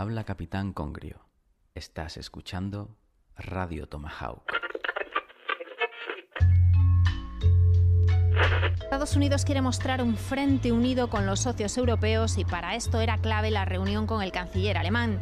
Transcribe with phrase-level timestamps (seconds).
[0.00, 1.20] habla Capitán Congrio.
[1.74, 2.96] Estás escuchando
[3.36, 4.44] Radio Tomahawk.
[8.80, 13.18] Estados Unidos quiere mostrar un frente unido con los socios europeos y para esto era
[13.18, 15.20] clave la reunión con el canciller alemán.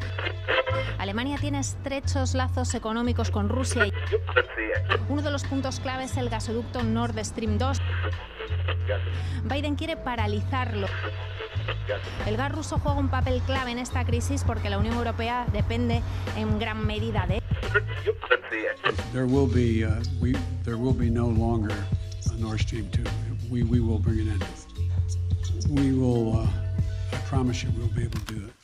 [0.98, 3.92] Alemania tiene estrechos lazos económicos con Rusia y
[5.08, 7.78] uno de los puntos clave es el gasoducto Nord Stream 2.
[9.42, 10.86] Biden quiere paralizarlo.
[12.26, 16.02] El gas ruso juega un papel clave en esta crisis porque la Unión Europea depende
[16.36, 17.42] en gran medida de
[19.12, 21.74] There will be, uh, no longer
[22.30, 23.04] a Stream 2.
[23.50, 24.30] We, will bring.
[25.68, 26.46] We will, uh,
[27.12, 28.57] I promise you, we'll be able to do it.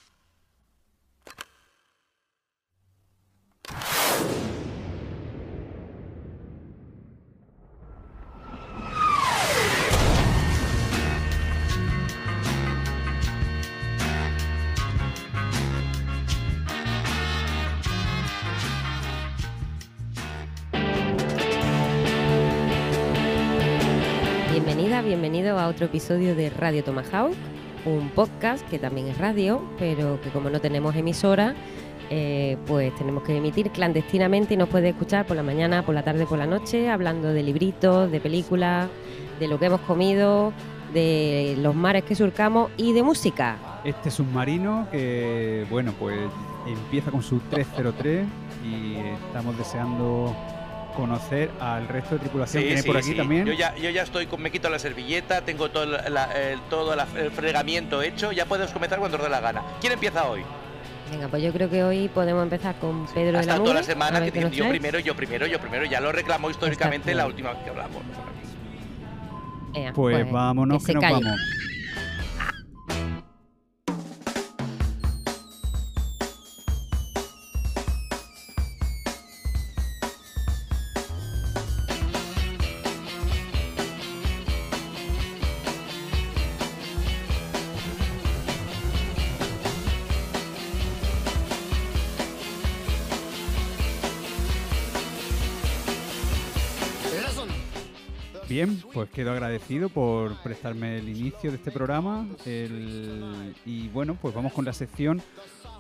[25.84, 27.34] Episodio de Radio Tomahawk,
[27.84, 31.54] un podcast que también es radio, pero que como no tenemos emisora,
[32.10, 36.02] eh, pues tenemos que emitir clandestinamente y nos puede escuchar por la mañana, por la
[36.02, 38.88] tarde, por la noche, hablando de libritos, de películas,
[39.38, 40.52] de lo que hemos comido,
[40.92, 43.80] de los mares que surcamos y de música.
[43.84, 46.18] Este submarino que, bueno, pues
[46.66, 48.26] empieza con su 303
[48.64, 48.96] y
[49.26, 50.34] estamos deseando
[50.94, 53.44] conocer al resto de tripulación que hay por aquí también.
[53.46, 56.94] Yo ya, yo ya estoy, con, me quito la servilleta, tengo todo, la- el, todo
[56.96, 59.62] la- el fregamiento hecho, ya puedes comenzar cuando os dé la gana.
[59.80, 60.42] ¿Quién empieza hoy?
[61.10, 64.18] Venga, pues yo creo que hoy podemos empezar con Pedro de la toda la semana
[64.20, 64.70] que dicen nos yo traes.
[64.70, 68.02] primero, yo primero, yo primero, ya lo reclamó históricamente la última vez que hablamos.
[69.72, 71.24] Venga, Pues, vámonos, que que, nos calle.
[71.24, 71.40] vamos.
[98.54, 102.24] Bien, pues quedo agradecido por prestarme el inicio de este programa.
[102.46, 105.20] el- y bueno, pues vamos con la sección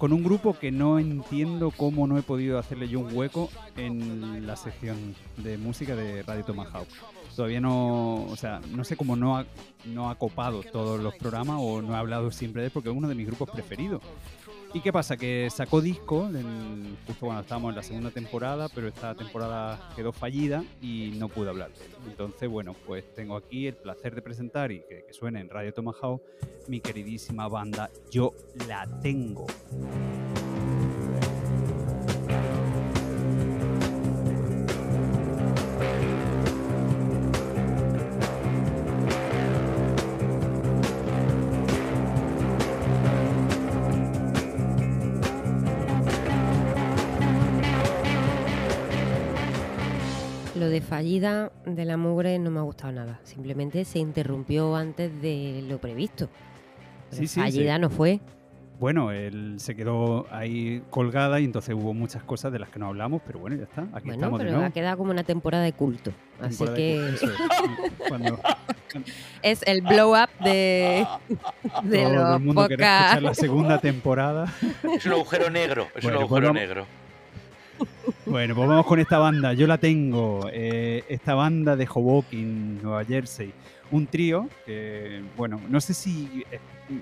[0.00, 4.44] con un grupo que no entiendo cómo no he podido hacerle yo un hueco en
[4.44, 6.88] la sección de música de Radio Tomahawk.
[7.36, 9.46] Todavía no, o sea, no sé cómo no ha,
[9.84, 12.96] no ha copado todos los programas o no he hablado siempre de él porque es
[12.96, 14.02] uno de mis grupos preferidos.
[14.74, 15.16] ¿Y qué pasa?
[15.16, 20.12] Que sacó disco en- justo cuando estábamos en la segunda temporada, pero esta temporada quedó
[20.12, 21.92] fallida y no pude hablar de él.
[22.08, 25.72] Entonces, bueno, pues tengo aquí el placer de presentar y que, que suene en Radio
[25.72, 26.20] Tomahawk
[26.66, 28.32] mi queridísima banda Yo
[28.66, 29.46] la tengo.
[50.74, 53.20] De fallida de la mugre no me ha gustado nada.
[53.22, 56.28] Simplemente se interrumpió antes de lo previsto.
[57.10, 57.80] Pero Sí, sí, fallida sí.
[57.80, 58.20] no fue.
[58.80, 62.88] Bueno, él se quedó ahí colgada y entonces hubo muchas cosas de las que no
[62.88, 63.82] hablamos, pero bueno, ya está.
[63.92, 64.68] Aquí Bueno, estamos de pero nuevo.
[64.68, 66.10] ha quedado como una temporada de culto.
[66.40, 67.32] Así que culto, es.
[68.08, 68.40] Cuando
[69.42, 71.06] es el blow up de,
[71.84, 73.04] de todo los el mundo quiere podcasts.
[73.12, 74.52] escuchar la segunda temporada.
[74.92, 76.86] Es un agujero negro, es Bueno, un agujero negro.
[78.26, 79.52] Bueno, pues vamos con esta banda.
[79.52, 80.48] Yo la tengo.
[80.52, 83.52] eh, esta banda de Hoboken, Nueva Jersey.
[83.90, 86.44] Un trío que, bueno, no sé si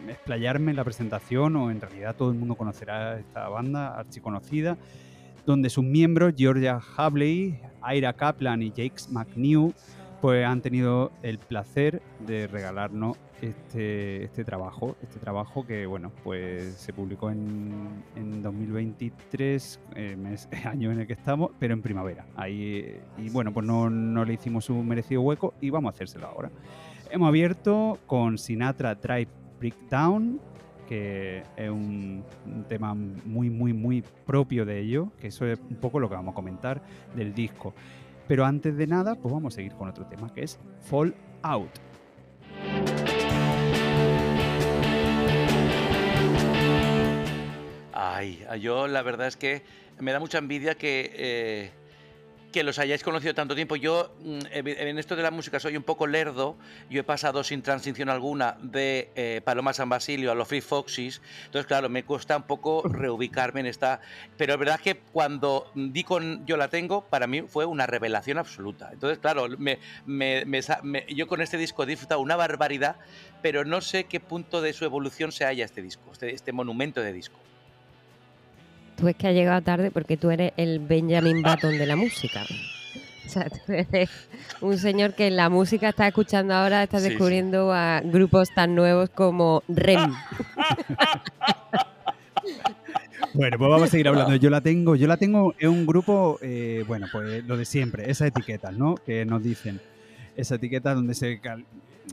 [0.09, 4.77] explayarme en la presentación o en realidad todo el mundo conocerá esta banda archiconocida,
[5.47, 7.59] donde sus miembros, Georgia Habley,
[7.93, 9.73] Ira Kaplan y Jakes McNew,
[10.21, 16.75] pues han tenido el placer de regalarnos este, este trabajo, este trabajo que bueno, pues
[16.75, 22.25] se publicó en, en 2023, eh, mes- año en el que estamos, pero en primavera.
[22.37, 26.27] Ahí, y bueno, pues no, no le hicimos un merecido hueco y vamos a hacérselo
[26.29, 26.51] ahora.
[27.11, 29.29] Hemos abierto con Sinatra Drive
[29.59, 30.41] Breakdown,
[30.89, 35.77] que es un, un tema muy, muy, muy propio de ello, que eso es un
[35.77, 36.81] poco lo que vamos a comentar
[37.15, 37.75] del disco.
[38.29, 41.71] Pero antes de nada, pues vamos a seguir con otro tema que es Fall Out.
[48.23, 49.63] Ay, yo la verdad es que
[49.99, 51.71] me da mucha envidia que, eh,
[52.53, 53.75] que los hayáis conocido tanto tiempo.
[53.75, 56.57] Yo mm, en esto de la música soy un poco lerdo.
[56.89, 61.21] Yo he pasado sin transición alguna de eh, Paloma San Basilio a los Free Foxys.
[61.47, 64.01] Entonces, claro, me cuesta un poco reubicarme en esta...
[64.37, 68.39] Pero es verdad que cuando di con Yo la tengo, para mí fue una revelación
[68.39, 68.91] absoluta.
[68.93, 69.81] Entonces, claro, me,
[71.09, 72.99] yo con este disco he disfrutado una barbaridad,
[73.43, 77.01] pero no sé qué punto de su evolución se halla este disco, este, este monumento
[77.01, 77.41] de disco
[78.97, 82.43] tú es que has llegado tarde porque tú eres el Benjamin Button de la música.
[83.25, 84.11] O sea, tú eres
[84.61, 89.11] un señor que en la música está escuchando ahora, está descubriendo a grupos tan nuevos
[89.11, 90.13] como REM.
[93.35, 94.37] Bueno, pues vamos a seguir hablando.
[94.37, 98.11] Yo la tengo, yo la tengo en un grupo, eh, bueno, pues lo de siempre,
[98.11, 98.97] esas etiquetas, ¿no?
[98.97, 99.81] Que nos dicen,
[100.37, 101.41] esa etiqueta donde se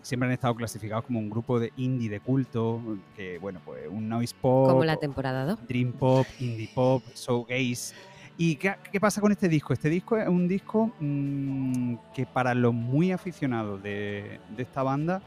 [0.01, 2.81] siempre han estado clasificados como un grupo de indie de culto,
[3.15, 4.69] que bueno, pues un noise pop.
[4.69, 5.67] Como la temporada 2.
[5.67, 7.93] Dream pop, indie pop, showgaze.
[8.37, 9.73] ¿Y qué, pasa con este disco?
[9.73, 15.21] Este disco es un disco mm, que para los muy aficionados de, esta banda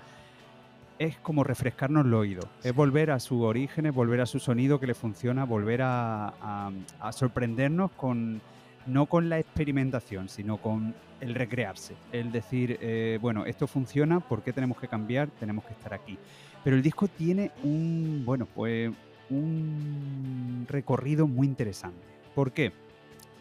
[0.99, 2.49] es como refrescarnos el oído.
[2.63, 6.73] Es volver a su origen, volver a su sonido que le funciona, volver a
[7.13, 8.41] sorprendernos con
[8.87, 14.43] no con la experimentación, sino con el recrearse, el decir, eh, bueno, esto funciona, ¿por
[14.43, 15.29] qué tenemos que cambiar?
[15.39, 16.19] Tenemos que estar aquí.
[16.65, 18.91] Pero el disco tiene un, bueno, pues
[19.31, 22.05] un recorrido muy interesante.
[22.35, 22.73] ¿Por qué?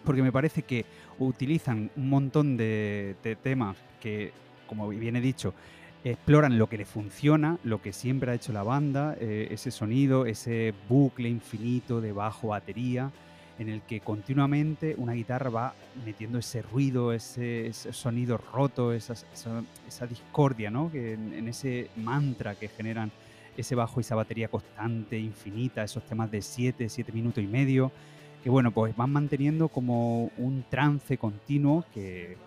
[0.05, 0.85] Porque me parece que
[1.17, 4.31] utilizan un montón de, temas que,
[4.67, 5.55] como bien he dicho,
[6.03, 10.27] exploran lo que le funciona, lo que siempre ha hecho la banda, eh, ese sonido,
[10.27, 13.11] ese bucle infinito de bajo batería,
[13.61, 19.13] en el que continuamente una guitarra va metiendo ese ruido, ese, sonido roto, esa,
[20.09, 20.91] discordia, ¿no?
[20.91, 23.11] Que en, ese mantra que generan
[23.55, 27.91] ese bajo y esa batería constante, infinita, esos temas de 7, 7 minutos y medio,
[28.43, 32.37] que bueno, pues van manteniendo como un trance continuo que,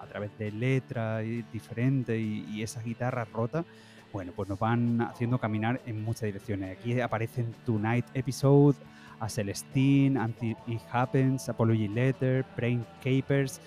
[0.00, 3.64] a través de letras diferentes y, y esas guitarras rotas,
[4.12, 6.78] bueno, pues nos van haciendo caminar en muchas direcciones.
[6.78, 8.76] Aquí aparecen Tonight Episode,
[9.22, 13.60] a Celestine, Anti It Happens, Apology Letter, Brain Capers.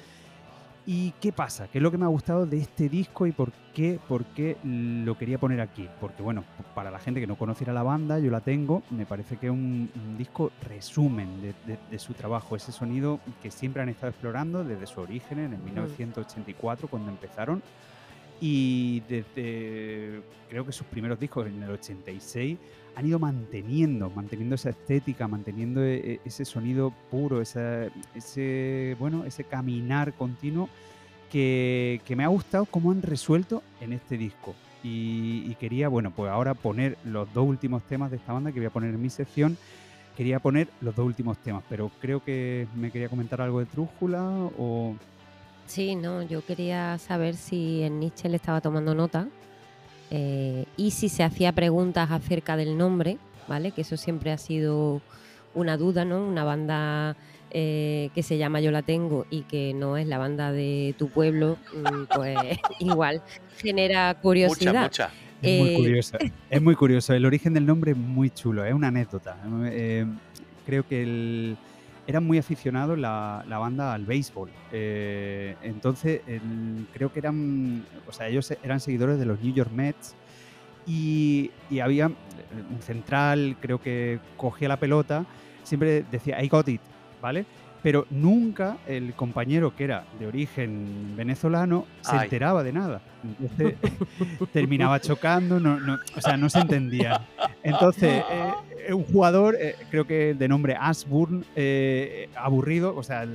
[0.86, 1.68] ¿Y qué pasa?
[1.68, 4.58] ¿Qué es lo que me ha gustado de este disco y por qué, por qué
[4.64, 5.88] lo quería poner aquí?
[6.00, 6.44] Porque bueno,
[6.76, 9.52] para la gente que no conociera la banda, yo la tengo, me parece que es
[9.52, 15.00] un, disco resumen de, su trabajo, ese sonido que siempre han estado explorando desde su
[15.00, 17.64] origen en el 1984 cuando empezaron
[18.42, 22.60] y desde creo que sus primeros discos en el 86
[22.96, 29.44] han ido manteniendo, manteniendo esa estética, manteniendo e, e, ese sonido puro, ese, bueno, ese
[29.44, 30.70] caminar continuo
[31.32, 34.56] que, me ha gustado cómo han resuelto en este disco.
[34.84, 38.68] Y, quería, bueno, pues ahora poner los dos últimos temas de esta banda que voy
[38.68, 39.58] a poner en mi sección.
[40.16, 44.22] Quería poner los dos últimos temas, pero creo que me quería comentar algo de Trújula
[44.58, 44.96] o...
[45.66, 49.28] Sí, no, yo quería saber si en Nietzsche le estaba tomando nota
[50.12, 53.18] eh, y si se hacía preguntas acerca del nombre,
[53.48, 53.72] ¿vale?
[53.72, 55.02] Que eso siempre ha sido
[55.54, 56.26] una duda, ¿no?
[56.26, 57.16] Una banda
[57.52, 61.10] eh, que se llama Yo la tengo y que no es la banda de tu
[61.10, 62.38] pueblo, mm, pues
[62.80, 63.22] igual
[63.58, 64.84] genera curiosidad.
[64.84, 65.10] Mucha,
[65.42, 66.18] Es muy eh, curioso.
[66.50, 67.14] Es muy curioso.
[67.14, 69.38] El origen del nombre es muy chulo, es una anécdota.
[70.66, 71.58] creo que el
[72.08, 74.50] eran muy aficionados la, la banda al béisbol.
[74.72, 76.22] Eh, entonces,
[76.94, 80.16] creo que eran, o sea, ellos eran seguidores de los New York Mets
[80.86, 85.26] y, y había un central, creo que cogía la pelota,
[85.64, 86.82] siempre decía, I got it,
[87.22, 87.46] ¿vale?
[87.86, 93.00] Pero nunca el compañero que era de origen venezolano se enteraba de nada.
[93.24, 93.76] Entonces
[94.52, 97.28] terminaba chocando, no, no, o sea, no se entendía.
[97.62, 103.28] Entonces, eh, un jugador, eh, creo que de nombre Asburn, eh, aburrido, o sea,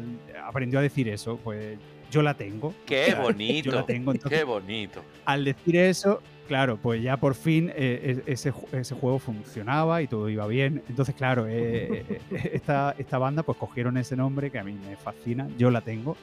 [0.44, 1.78] aprendió a decir eso, pues
[2.10, 2.74] yo la tengo.
[2.86, 3.70] Qué bonito.
[3.70, 4.12] yo la tengo.
[4.14, 5.00] qué bonito.
[5.26, 10.08] Al decir eso, claro, pues ya por fin eh, e, ese, ese, juego funcionaba y
[10.08, 10.82] todo iba bien.
[10.88, 15.70] Entonces, claro, esta, esta banda pues cogieron ese nombre que a mí me fascina, yo
[15.70, 16.16] la tengo.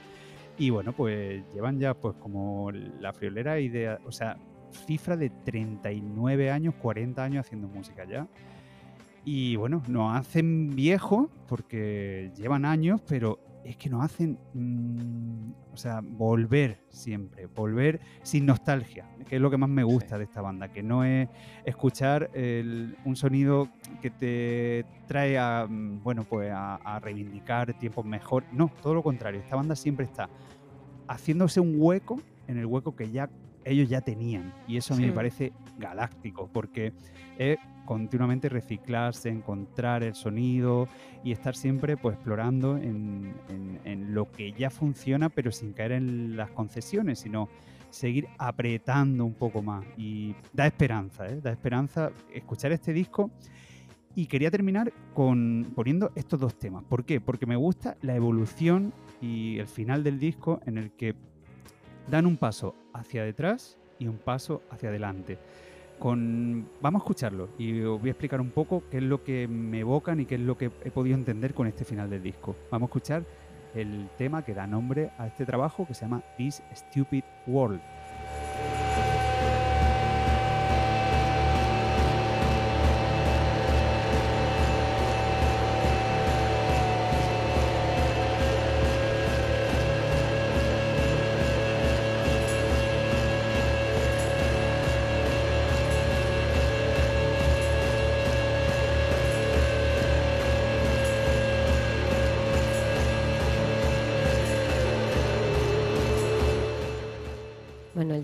[0.58, 4.36] Y bueno, pues llevan ya pues como la friolera idea, o sea,
[4.86, 8.28] cifra de 39 años, 40 años haciendo música ya.
[9.24, 15.78] Y bueno, nos hacen viejos porque llevan años, pero es que nos hacen, mm, o
[15.78, 20.42] sea, volver siempre, volver sin nostalgia, que es lo que más me gusta de esta
[20.42, 21.28] banda, que no es
[21.66, 23.68] escuchar un sonido
[24.02, 28.46] que te trae a, mm, bueno, pues a, reivindicar tiempos mejor.
[28.54, 30.30] No, todo lo contrario, esta banda siempre está
[31.10, 33.30] haciéndose un hueco en el hueco que ya
[33.68, 34.54] ellos ya tenían.
[34.68, 36.94] Y eso a mí me parece galáctico, porque
[37.38, 40.88] es continuamente reciclarse, encontrar el sonido
[41.24, 43.34] y estar siempre pues, explorando en,
[44.14, 47.50] lo que ya funciona, pero sin caer en las concesiones, sino
[47.90, 49.86] seguir apretando un poco más.
[49.98, 51.40] Y da esperanza, ¿eh?
[51.42, 53.32] da esperanza escuchar este disco.
[54.16, 56.84] Y quería terminar con poniendo estos dos temas.
[56.84, 57.22] ¿Por qué?
[57.22, 61.16] Porque me gusta la evolución y el final del disco en el que
[62.08, 65.38] dan un paso hacia detrás y un paso hacia adelante.
[66.00, 66.70] Con...
[66.82, 69.80] Vamos a escucharlo y os voy a explicar un poco qué es lo que me
[69.80, 72.56] evocan y qué es lo que he podido entender con este final del disco.
[72.72, 73.24] Vamos a escuchar
[73.74, 77.82] el tema que da nombre a este trabajo que se llama This Stupid World.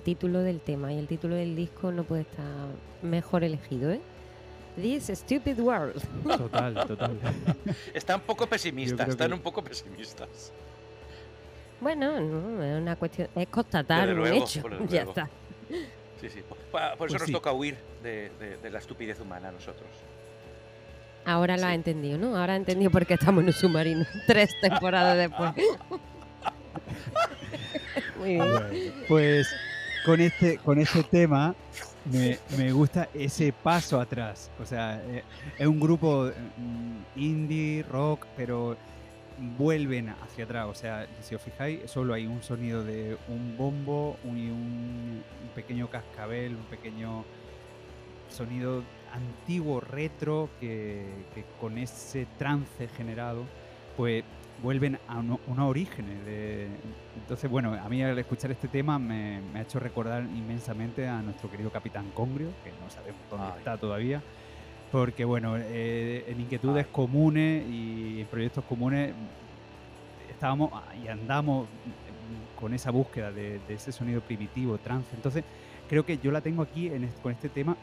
[0.03, 2.45] Título del tema y el título del disco no puede estar
[3.01, 4.01] mejor elegido, ¿eh?
[4.75, 6.01] This Stupid World.
[6.23, 7.17] Total, total.
[7.93, 10.51] Están un poco pesimistas, están un poco pesimistas.
[11.79, 14.63] Bueno, no, es una cuestión, es constatar un hecho.
[14.87, 15.29] Ya está.
[16.21, 16.41] Sí, sí.
[16.47, 18.31] Por, eso pues nos toca huir de,
[18.71, 19.89] la estupidez humana a nosotros.
[21.25, 22.37] Ahora lo ha entendido, ¿no?
[22.37, 25.51] Ahora ha entendido por qué estamos en un submarino tres temporadas después.
[29.07, 29.47] Pues
[30.05, 31.55] con este, con ese tema
[32.05, 34.51] me, me, gusta ese paso atrás.
[34.61, 35.23] O sea, eh,
[35.57, 38.75] es un grupo mm, indie, rock, pero
[39.57, 40.67] vuelven hacia atrás.
[40.69, 45.23] O sea, si os fijáis, solo hay un sonido de un bombo y un,
[45.55, 47.23] pequeño cascabel, un pequeño
[48.29, 53.45] sonido antiguo, retro, que, que con ese trance generado,
[53.95, 54.23] pues
[54.63, 56.25] vuelven a unos orígenes.
[56.25, 56.69] De,
[57.17, 61.51] entonces, bueno, a mí al escuchar este tema me, ha hecho recordar inmensamente a nuestro
[61.51, 64.23] querido Capitán Congrio, que no sabemos dónde está todavía,
[64.91, 69.13] porque, bueno, eh, en inquietudes comunes y en proyectos comunes
[70.31, 70.71] estábamos
[71.03, 71.67] y andamos
[72.59, 75.13] con esa búsqueda de, ese sonido primitivo, trance.
[75.13, 75.43] Entonces,
[75.89, 77.75] creo que yo la tengo aquí en con este tema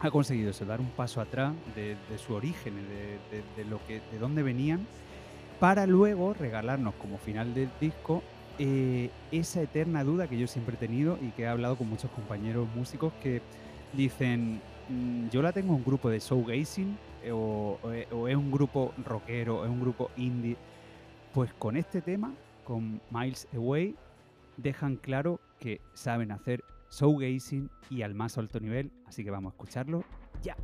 [0.00, 4.18] ha conseguido eso, dar un paso atrás de, su origen, de, de, lo que, de
[4.18, 4.86] dónde venían
[5.60, 8.22] para luego regalarnos como final del disco
[8.58, 12.10] eh, esa eterna duda que yo siempre he tenido y que he hablado con muchos
[12.10, 13.42] compañeros músicos que
[13.92, 18.36] dicen, mm, yo la tengo en un grupo de showgazing eh, o, eh, o, es
[18.36, 20.56] un grupo rockero, o es un grupo indie.
[21.34, 22.32] Pues con este tema,
[22.64, 23.94] con Miles Away,
[24.56, 29.54] dejan claro que saben hacer showgazing y al más alto nivel, así que vamos a
[29.54, 30.02] escucharlo
[30.42, 30.56] ya.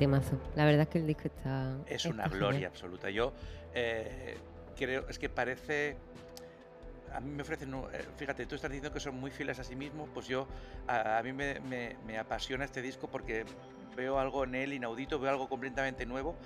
[0.00, 0.40] Temazo.
[0.56, 1.76] La verdad es que el disco está.
[1.86, 3.10] Es una gloria absoluta.
[3.10, 3.32] Yo
[3.74, 4.36] eh,
[4.76, 5.96] creo, es que parece.
[7.12, 9.74] A mí me ofrecen, eh, fíjate, tú estás diciendo que son muy fieles a sí
[9.74, 10.46] mismos, pues yo,
[10.86, 13.44] a, mí me, me, apasiona este disco porque
[13.96, 16.36] veo algo en él inaudito, veo algo completamente nuevo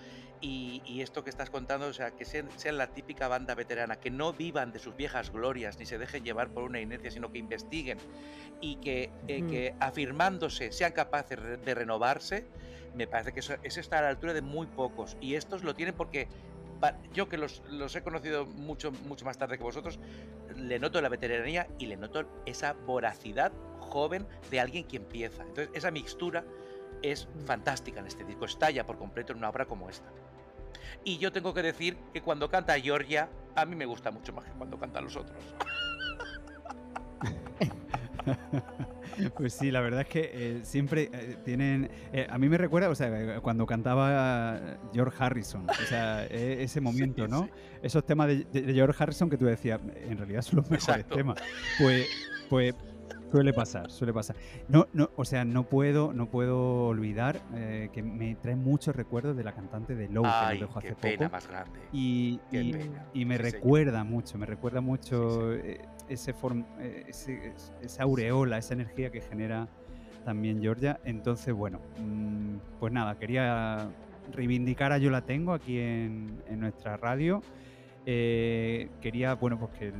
[0.40, 3.96] y, y esto que estás contando, o sea, que sean, sean, la típica banda veterana,
[3.96, 7.30] que no vivan de sus viejas glorias ni se dejen llevar por una inercia, sino
[7.30, 7.98] que investiguen
[8.62, 12.46] y que, eh, que afirmándose sean capaces de renovarse
[12.94, 15.16] me parece que eso, está a la altura de muy pocos.
[15.20, 16.28] Y estos lo tienen porque
[17.12, 17.62] yo que los,
[17.94, 19.98] he conocido mucho, mucho más tarde que vosotros,
[20.56, 25.42] le noto la veteranía y le noto esa voracidad joven de alguien que empieza.
[25.42, 26.44] Entonces, esa mixtura
[27.02, 30.08] es fantástica en este disco, estalla por completo en una obra como esta.
[31.04, 34.44] Y yo tengo que decir que cuando canta Georgia, a mí me gusta mucho más
[34.44, 35.38] que cuando cantan los otros.
[39.36, 41.90] Pues sí, la verdad es que eh, siempre eh, tienen.
[42.12, 46.80] eh, a mí me recuerda, o sea, cuando cantaba George Harrison, o sea, e- ese
[46.80, 47.44] momento, Sí, ¿no?
[47.44, 47.50] sí.
[47.82, 51.14] Esos temas de, de George Harrison que tú decías, en realidad son los mejores Exacto.
[51.16, 51.38] temas.
[51.78, 52.08] Pues,
[52.48, 52.74] pues
[53.30, 54.36] suele pasar, suele pasar.
[54.68, 59.36] No, no, o sea, no puedo, no puedo olvidar eh, que me trae muchos recuerdos
[59.36, 61.32] de la cantante de Low, que Ay, nos dejó qué hace pena poco.
[61.32, 61.80] más grande.
[61.92, 63.06] Y, Qué y- pena.
[63.12, 63.54] y me Sí, señor.
[63.54, 65.52] recuerda mucho, me recuerda mucho
[66.08, 66.34] ese
[66.80, 69.68] eh, ese- es- esa aureola, esa energía que genera
[70.24, 71.00] también Georgia.
[71.04, 73.88] Entonces, bueno, mm, pues nada, quería
[74.32, 77.42] reivindicar a Yo la tengo aquí en, nuestra radio.
[78.06, 79.92] Eh, quería, bueno, pues que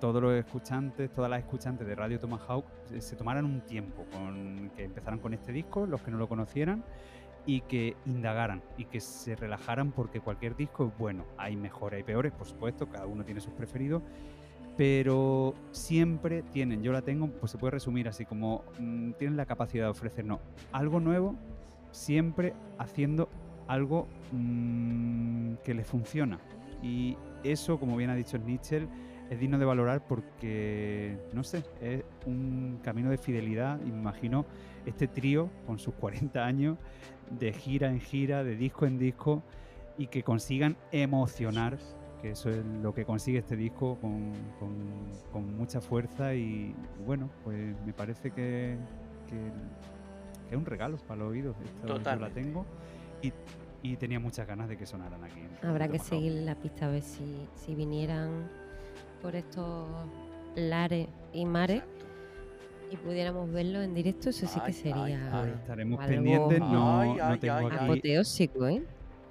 [0.00, 4.70] todos los escuchantes, todas las escuchantes de Radio Tomahawk se, se tomaran un tiempo con
[4.76, 6.84] que empezaran con este disco, los que no lo conocieran,
[7.46, 11.24] y que indagaran y que se relajaran porque cualquier disco es bueno.
[11.36, 14.02] Hay mejores, hay peores, por supuesto, cada uno tiene sus preferidos,
[14.76, 19.46] pero siempre tienen, yo la tengo, pues se puede resumir así como mm, tienen la
[19.46, 20.40] capacidad de ofrecernos
[20.72, 21.36] algo nuevo,
[21.90, 23.28] siempre haciendo
[23.68, 26.38] algo mm, que les funciona.
[26.82, 28.88] Y eso, como bien ha dicho Nietzsche,
[29.30, 33.80] es digno de valorar porque, no sé, es un camino de fidelidad.
[33.86, 34.44] Imagino
[34.84, 36.76] este trío con sus 40 años
[37.30, 39.42] de gira en gira, de disco en disco,
[39.96, 41.78] y que consigan emocionar,
[42.22, 46.34] que eso es lo que consigue este disco con, con- con mucha fuerza.
[46.34, 46.74] Y
[47.04, 48.76] bueno, pues me parece que,
[49.28, 49.52] que-
[50.48, 51.56] que es un regalo para los oídos.
[51.64, 52.64] Esto yo la tengo
[53.22, 53.32] y,
[53.82, 55.40] y tenía muchas ganas de que sonaran aquí.
[55.40, 58.48] en Habrá que seguir la pista a ver si, si vinieran
[59.20, 59.88] por estos
[60.54, 62.04] lares y mares Exacto.
[62.92, 65.52] y pudiéramos verlo en directo, eso sí que sería ay, ay.
[65.56, 66.60] estaremos algo pendientes.
[66.60, 68.82] No, Ay, no ay, tengo ay, aquí, apoteósico, ¿eh?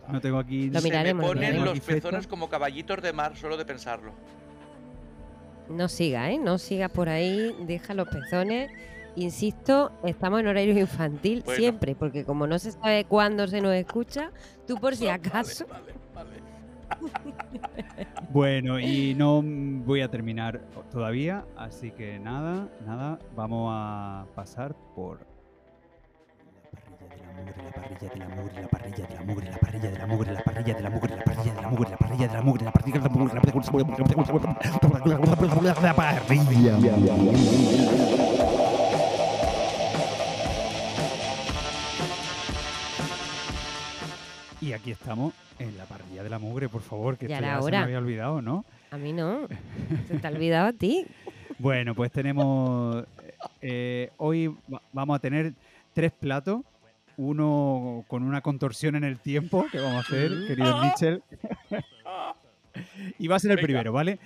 [0.10, 0.70] No tengo aquí.
[0.70, 4.14] Lo Se me miraremos, ponen los pezones como caballitos de mar solo de pensarlo.
[5.70, 6.38] No siga, ¿eh?
[6.38, 8.72] No sigas por ahí, deja los pezones.
[9.16, 11.60] Insisto, estamos en horario infantil Bueno.
[11.60, 14.32] siempre, porque como no se sabe cuándo se nos escucha,
[14.66, 15.66] tú por si Vale, acaso...
[15.68, 16.32] Vale, vale.
[18.32, 25.20] Bueno, y no voy a terminar todavía, así que nada, nada, vamos a pasar por
[27.36, 30.74] de la mugre, la parrilla de la mugre, la parrilla de la mugre, la parrilla
[30.74, 32.98] de la mugre, la parrilla de la mugre, la parrilla de la mugre, la parrilla
[32.98, 36.78] de la mugre, la parrilla de la parrilla.
[44.60, 47.62] Y aquí estamos en la parrilla de la mugre, por favor, que Ya esto ya
[47.64, 48.64] se me había olvidado, ¿no?
[48.92, 49.48] A mí no.
[50.08, 51.06] Se te ha olvidado a ti.
[51.58, 53.04] Bueno, pues tenemos.
[53.62, 55.54] eh, hoy va- vamos a tener
[55.94, 56.62] tres platos.
[57.18, 61.22] Uno con una contorsión en el tiempo que vamos a hacer, querido Mitchell.
[63.20, 63.66] y va a ser el Venga.
[63.68, 64.20] primero, ¿vale?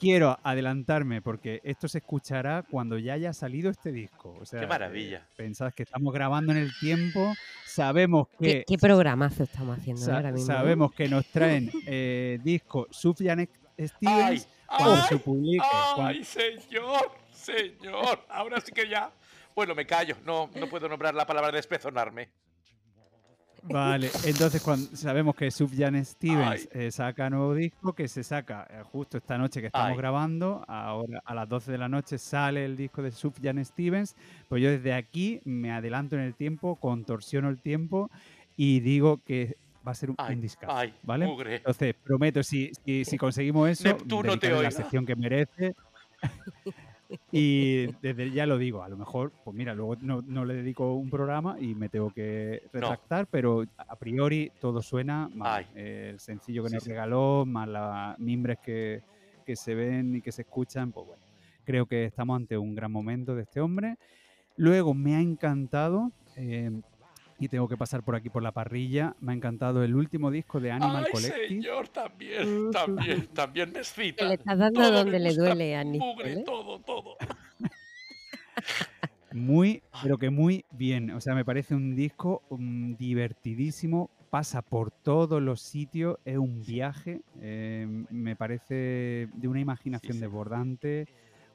[0.00, 4.36] Quiero adelantarme porque esto se escuchará cuando ya haya salido este disco.
[4.40, 5.18] O sea, Qué maravilla.
[5.18, 7.32] eh, pensad que estamos grabando en el tiempo.
[7.66, 8.64] Sabemos ¿Qué, que.
[8.66, 10.46] qué programazo estamos haciendo sa- ahora mismo?
[10.46, 15.64] sabemos que nos traen eh, disco Sufjan Stevens Ay, cuando ay, se publique.
[15.98, 17.12] ¡Ay, señor!
[17.32, 18.24] ¡Señor!
[18.28, 19.10] Ahora sí que ya.
[19.54, 20.16] Bueno, me callo.
[20.24, 22.30] No, no puedo nombrar la palabra despezonarme.
[23.64, 28.82] Vale, entonces cuando sabemos que Sufjan Stevens eh, saca nuevo disco, que se saca eh,
[28.82, 29.96] justo esta noche que estamos Ay.
[29.96, 34.16] grabando, ahora a las 12 de la noche sale el disco de Sufjan Stevens,
[34.48, 38.10] pues yo desde aquí me adelanto en el tiempo, contorsiono el tiempo
[38.56, 41.26] y digo que va a ser un, Ay, discazo, ay, ¿vale?
[41.26, 41.56] mugre.
[41.56, 45.74] Entonces, prometo, si, si, si conseguimos eso, Neptuno te la sección que merece.
[47.30, 50.94] Y desde ya lo digo, a lo mejor, pues mira, luego no, no le dedico
[50.96, 52.96] un programa y me tengo que No.
[52.96, 55.68] retractar, pero a priori todo suena mal.
[55.74, 56.90] Eh, el sencillo que Sí, nos sí.
[56.90, 59.02] regaló, más las mimbres que,
[59.44, 61.24] que se ven y que se escuchan, pues bueno,
[61.64, 63.96] creo que estamos ante un gran momento de este hombre.
[64.56, 66.70] Luego me ha encantado, eh,
[67.44, 70.60] y tengo que pasar por aquí por la parrilla, me ha encantado el último disco
[70.60, 71.48] de Animal ¡Ay, Collective.
[71.48, 71.88] señor!
[71.88, 74.24] También, también, también me Que excita.
[74.26, 76.42] le estás dando Todo donde le duele a Nicole, Mugre, ¿eh?
[76.44, 77.16] todo, todo.
[79.32, 81.10] Muy, pero que muy bien.
[81.12, 84.10] O sea, me parece un disco mm, divertidísimo.
[84.30, 86.18] Pasa por todos los sitios.
[86.24, 87.22] Es un viaje.
[87.40, 90.20] eh, me parece de una imaginación sí.
[90.20, 91.06] desbordante.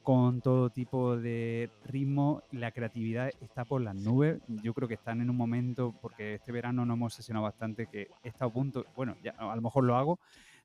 [0.08, 2.42] Con todo tipo de ritmo.
[2.50, 4.38] La creatividad está por las nubes.
[4.62, 8.08] Yo creo que están en un momento, porque este verano nos hemos sesionado bastante, que
[8.24, 10.18] he estado a punto, bueno, ya a lo mejor lo hago,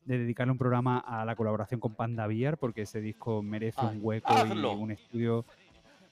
[0.06, 3.97] de dedicarle un programa a la colaboración con Panda Beer, porque ese disco merece Ay,
[3.97, 4.75] un hueco hazlo.
[4.75, 5.45] y un estudio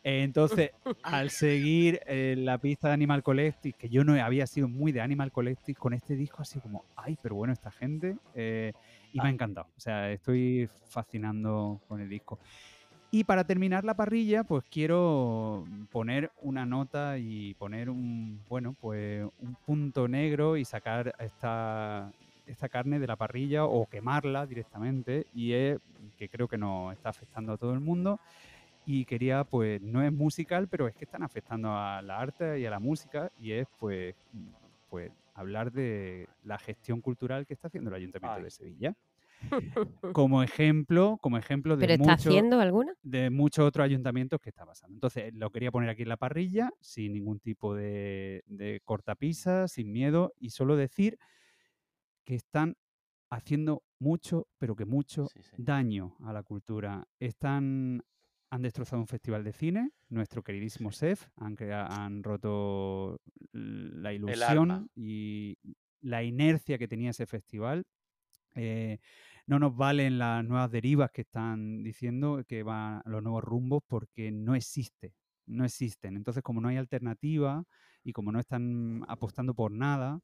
[0.04, 4.92] Entonces, al seguir eh, la pista de Animal Collective, que yo no había sido muy
[4.92, 8.74] de Animal Collective, con este disco así como, ay, pero bueno, esta gente, eh,
[9.14, 9.68] y me ha encantado.
[9.78, 12.38] O sea, estoy fascinando con el disco.
[13.14, 19.28] Y para terminar la parrilla, pues quiero poner una nota y poner un, bueno, pues
[19.42, 22.10] un punto negro y sacar esta,
[22.48, 25.28] esta carne de la parrilla o quemarla directamente.
[25.34, 25.80] Y es
[26.18, 28.18] que creo que nos está afectando a todo el mundo.
[28.86, 32.66] Y quería pues no es musical pero es que están afectando a la arte y
[32.66, 33.30] a la música.
[33.42, 34.16] Y es pues
[34.90, 38.96] pues hablar de la gestión cultural que está haciendo el Ayuntamiento de Sevilla
[40.14, 42.94] como ejemplo, como ejemplo de, ¿Pero está haciendo alguna?
[43.02, 44.96] de muchos otros ayuntamientos que está pasando.
[44.96, 49.92] Entonces, lo quería poner aquí en la parrilla, sin ningún tipo de, de cortapisa, sin
[49.92, 51.18] miedo, y solo decir
[52.24, 52.76] que están
[53.30, 55.56] haciendo mucho, pero que mucho Sí, sí.
[55.58, 57.08] daño a la cultura.
[57.20, 58.04] Están,
[58.50, 63.22] han destrozado un festival de cine, nuestro queridísimo SEF, han, roto
[63.54, 65.58] la ilusión y
[66.02, 67.86] la inercia que tenía ese festival.
[68.56, 69.00] Eh,
[69.48, 74.32] no nos valen las nuevas derivas que están diciendo que van los nuevos rumbos porque
[74.32, 75.14] no existe,
[75.46, 76.16] no existen.
[76.16, 77.64] Entonces, como no hay alternativa
[78.04, 80.20] y como no están apostando por nada,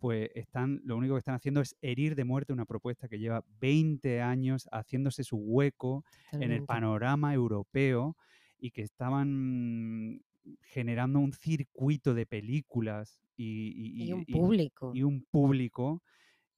[0.00, 3.44] pues están, lo único que están haciendo es herir de muerte una propuesta que lleva
[3.60, 8.16] 20 años haciéndose su hueco en el panorama europeo
[8.58, 10.22] y que estaban
[10.62, 14.90] generando un circuito de películas y, Y un público.
[14.92, 16.02] y un público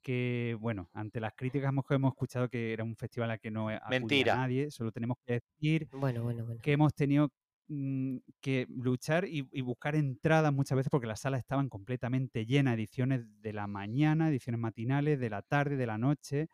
[0.05, 3.51] que, bueno, ante las críticas hemos- que hemos escuchado que era un festival al que
[3.53, 4.35] no Mentira.
[4.35, 6.63] nadie, solo tenemos que decir Bueno, bueno, bueno.
[6.63, 7.31] que hemos tenido
[7.69, 12.75] mm, que luchar y, y buscar entradas muchas veces porque las salas estaban completamente llenas,
[12.75, 16.49] ediciones de la mañana, ediciones matinales, de la tarde, de la noche,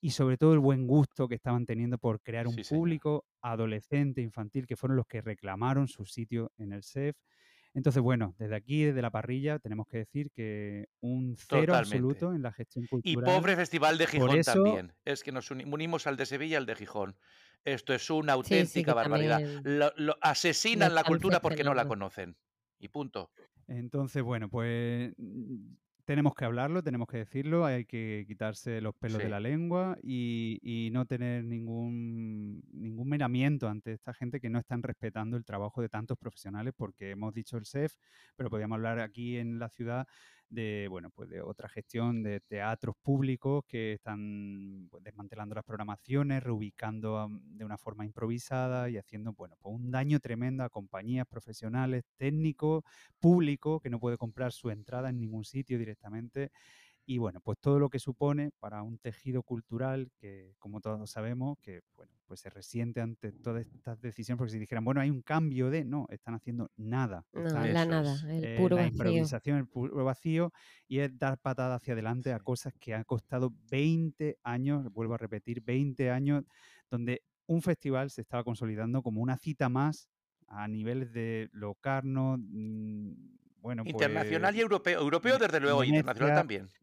[0.00, 2.98] y sobre todo el buen gusto que estaban teniendo por crear un Sí, señor.
[2.98, 7.16] público adolescente, infantil, que fueron los que reclamaron su sitio en el SEF.
[7.78, 11.96] Entonces, bueno, desde aquí, desde la parrilla, tenemos que decir que un cero Totalmente.
[11.96, 13.24] absoluto en la gestión Y cultural.
[13.34, 14.92] pobre Festival de Gijón eso- también.
[15.04, 17.16] Es que nos uni- unimos al de Sevilla y al de Gijón.
[17.64, 19.40] Esto es una Sí, sí, auténtica barbaridad.
[19.64, 22.36] Lo, lo- asesinan la cultura porque no la conocen.
[22.78, 23.30] Y punto.
[23.66, 25.12] Entonces, bueno, pues
[26.08, 30.58] tenemos que hablarlo, tenemos que decirlo, hay que quitarse los pelos de la lengua y,
[30.62, 35.82] y no tener ningún, ningún miramiento ante esta gente que no están respetando el trabajo
[35.82, 37.92] de tantos profesionales, porque hemos dicho el SEF,
[38.36, 40.06] pero podríamos hablar aquí en la ciudad
[40.50, 46.42] de, bueno, pues de otra gestión de teatros públicos que están pues, desmantelando las programaciones,
[46.42, 51.26] reubicando am, de una forma improvisada y haciendo, bueno, pues un daño tremendo a compañías
[51.26, 52.82] profesionales, técnicos,
[53.18, 56.50] público que no puede comprar su entrada en ningún sitio directamente.
[57.10, 61.56] Y bueno, pues todo lo que supone para un tejido cultural que, como todos sabemos,
[61.62, 65.22] que bueno, pues se resiente ante todas estas decisiones, porque si dijeran, bueno, hay un
[65.22, 67.24] cambio de, no, están haciendo nada.
[67.32, 68.92] No, están, la nada, el eh, puro la vacío.
[68.92, 70.52] improvisación, el puro vacío,
[70.86, 75.16] y es dar patada hacia adelante a cosas que han costado 20 años, vuelvo a
[75.16, 76.44] repetir, 20 años,
[76.90, 80.10] donde un festival se estaba consolidando como una cita más
[80.46, 83.12] a niveles de Locarno, mm,
[83.62, 85.00] bueno, Internacional y pues, europeo.
[85.00, 86.78] Europeo, desde luego, y internacional Venecia,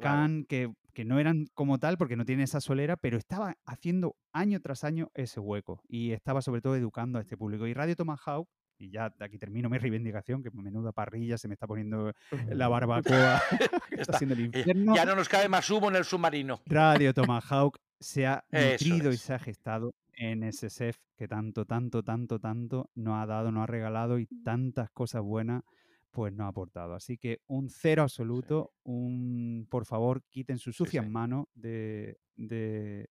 [0.00, 0.44] también.
[0.44, 0.46] Claro.
[0.48, 4.60] Que, que no eran como tal porque no tienen esa solera, pero estaba haciendo año
[4.60, 7.66] tras año ese hueco y estaba sobre todo educando a este público.
[7.66, 11.54] Y Radio Tomahawk, y ya de aquí termino mi reivindicación, que menuda parrilla se me
[11.54, 12.12] está poniendo
[12.48, 13.40] la barbacoa,
[13.90, 14.16] está Está.
[14.16, 14.94] haciendo el infierno.
[14.96, 16.60] Ya no nos cabe más humo en el submarino.
[16.66, 22.02] Radio Tomahawk se ha nutrido y se ha gestado en ese SEF que tanto, tanto,
[22.02, 25.62] tanto, tanto nos ha dado, nos ha regalado y tantas cosas buenas
[26.10, 26.94] pues nos ha aportado.
[26.94, 31.12] Así que un cero absoluto, un por favor quiten sus Sí, sucias señor.
[31.12, 33.08] manos de, de,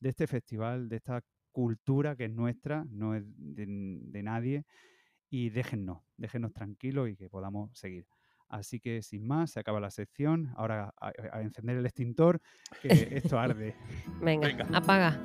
[0.00, 4.64] de este festival, de esta cultura que es nuestra, no es de, de nadie,
[5.30, 8.06] y déjennos, déjennos tranquilos y que podamos seguir.
[8.48, 10.52] Así que sin más, se acaba la sección.
[10.56, 12.40] Ahora a, a encender el extintor,
[12.80, 13.74] que esto arde.
[14.20, 14.66] Venga, Venga.
[14.78, 15.20] apaga.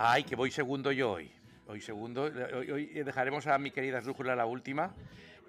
[0.00, 1.30] Ay, que voy segundo yo hoy.
[1.66, 2.22] Hoy segundo.
[2.22, 4.94] Hoy, hoy dejaremos a mi querida Esdrújula la última.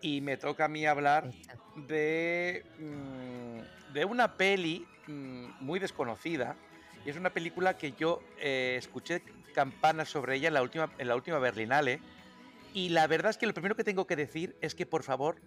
[0.02, 1.30] Y me toca a mí hablar
[1.76, 6.56] de, mm, de una peli mm, muy desconocida.
[7.06, 9.22] Y es una película que yo eh, escuché
[9.54, 12.00] campanas sobre ella en la, última, en la última Berlinale.
[12.74, 15.40] Y la verdad es que lo primero que tengo que decir es que, por favor,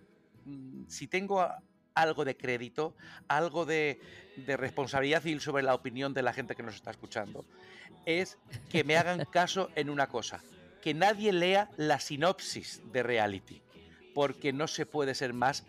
[0.45, 1.59] mm, si tengo a-
[1.94, 2.94] algo de crédito,
[3.28, 4.00] algo de,
[4.46, 7.44] responsabilidad civil sobre la opinión de la gente que nos está escuchando,
[8.07, 8.38] es
[8.70, 10.42] que me hagan caso en una cosa,
[10.81, 13.62] que nadie lea la sinopsis de reality,
[14.14, 15.64] porque no se puede ser más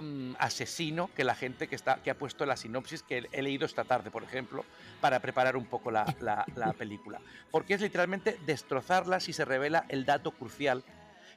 [0.00, 3.64] mm, asesino que la gente que, está, que ha puesto la sinopsis que he leído
[3.64, 4.64] esta tarde, por ejemplo,
[5.00, 7.20] para preparar un poco la, la película.
[7.50, 10.84] Porque es literalmente destrozarla si se revela el dato crucial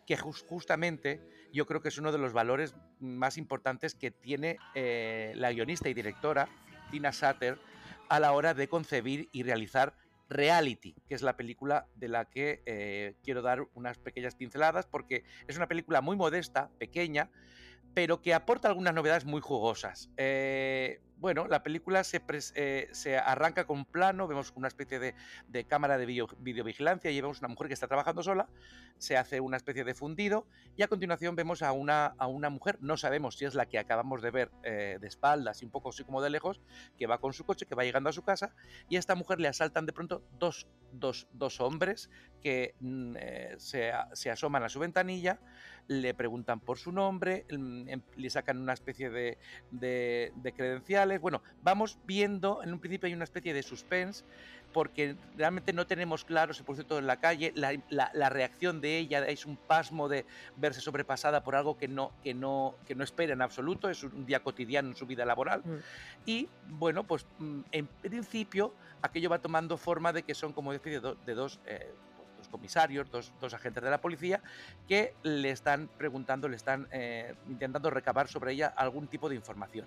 [0.06, 1.22] que justamente
[1.54, 5.88] yo creo que es uno de los valores más importantes que tiene eh, la guionista
[5.88, 6.50] y directora
[6.92, 7.60] Tina Satter
[8.10, 9.96] a la hora de concebir y realizar
[10.30, 15.24] Reality, que es la película de la que eh, quiero dar unas pequeñas pinceladas, porque
[15.48, 17.30] es una película muy modesta, pequeña,
[17.94, 20.10] pero que aporta algunas novedades muy jugosas.
[20.18, 22.22] Eh, bueno, la película se,
[22.56, 27.40] eh, se, arranca con un plano, vemos una especie de, cámara de videovigilancia y vemos
[27.40, 28.50] una mujer que está trabajando sola,
[28.98, 32.14] se hace una especie de fundido y a continuación vemos a una,
[32.50, 35.72] mujer, no sabemos si es la que acabamos de ver eh, de espaldas y un
[35.72, 36.60] poco así como de lejos,
[36.98, 38.54] que va con su coche, que va llegando a su casa
[38.90, 42.10] y a esta mujer le asaltan de pronto dos, dos, dos hombres
[42.42, 45.40] que mm, eh, se, asoman a su ventanilla,
[45.88, 49.38] le preguntan por su nombre, mm, em, le sacan una especie de
[50.54, 54.24] credenciales, bueno, vamos viendo, en un principio hay una especie de suspense,
[54.74, 59.26] porque realmente no tenemos claro, se produce todo en la calle, la, reacción de ella
[59.28, 60.26] es un pasmo de
[60.58, 64.26] verse sobrepasada por algo que no, que, no, que no espera en absoluto, es un
[64.26, 65.62] día cotidiano en su vida laboral.
[65.64, 65.78] Mm.
[66.26, 71.00] Y bueno, pues mm, en principio aquello va tomando forma de que son como especie
[71.00, 71.60] de, de dos...
[71.66, 71.94] Eh,
[72.44, 74.42] dos comisarios, dos, agentes de la policía,
[74.86, 79.86] que le están preguntando, le están eh, intentando recabar sobre ella algún tipo de información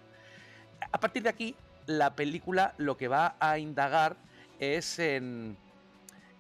[0.92, 1.54] a partir de aquí,
[1.86, 4.16] la película lo que va a indagar
[4.58, 5.56] es en,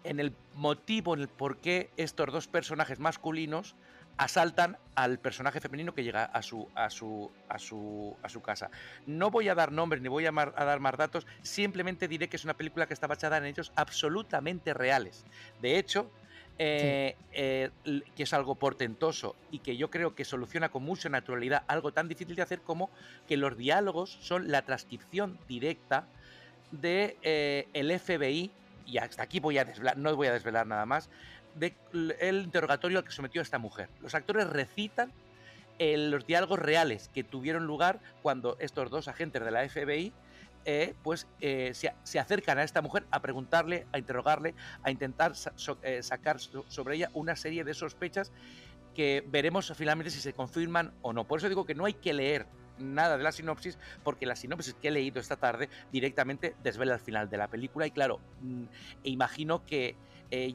[0.04, 3.76] el motivo, en el por qué estos dos personajes masculinos
[4.16, 8.70] asaltan al personaje femenino que llega a su, a su, a su, a su casa.
[9.06, 12.36] No voy a dar nombres ni voy a, a, dar más datos, simplemente diré que
[12.36, 15.26] es una película que está basada en hechos absolutamente reales.
[15.60, 16.10] De hecho,
[16.58, 17.70] eh, eh,
[18.16, 22.08] que es algo portentoso y que yo creo que soluciona con mucha naturalidad algo tan
[22.08, 22.88] difícil de hacer como
[23.28, 26.06] que los diálogos son la transcripción directa
[26.70, 28.50] de eh, el FBI
[28.86, 31.10] y hasta aquí voy a desvelar, no voy a desvelar nada más
[31.56, 31.74] de
[32.20, 33.90] el interrogatorio al que sometió a esta mujer.
[34.00, 35.12] Los actores recitan
[35.78, 40.14] los diálogos reales que tuvieron lugar cuando estos dos agentes de la FBI
[40.68, 44.52] eh, pues eh, se, acercan a esta mujer a preguntarle, a interrogarle,
[44.82, 45.34] a intentar
[45.82, 48.32] eh, sacar sobre ella una serie de sospechas
[48.92, 51.22] que veremos finalmente si se confirman o no.
[51.22, 52.48] Por eso digo que no hay que leer
[52.78, 57.00] nada de la sinopsis, porque la sinopsis que he leído esta tarde directamente desvela el
[57.00, 58.64] final de la película y claro, mm,
[59.04, 59.94] e imagino que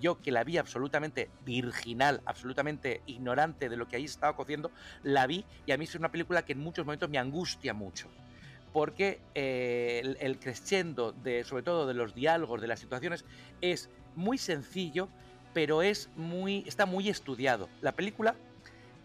[0.02, 4.72] yo que la vi absolutamente virginal, absolutamente ignorante de lo que ahí estaba cociendo,
[5.04, 8.10] la vi y a mí es una película que en muchos momentos me angustia mucho
[8.74, 13.26] porque eh, el, crescendo, de, sobre todo de los diálogos, de las situaciones,
[13.62, 15.10] es muy sencillo,
[15.54, 17.68] pero es muy, está muy estudiado.
[17.82, 18.36] La película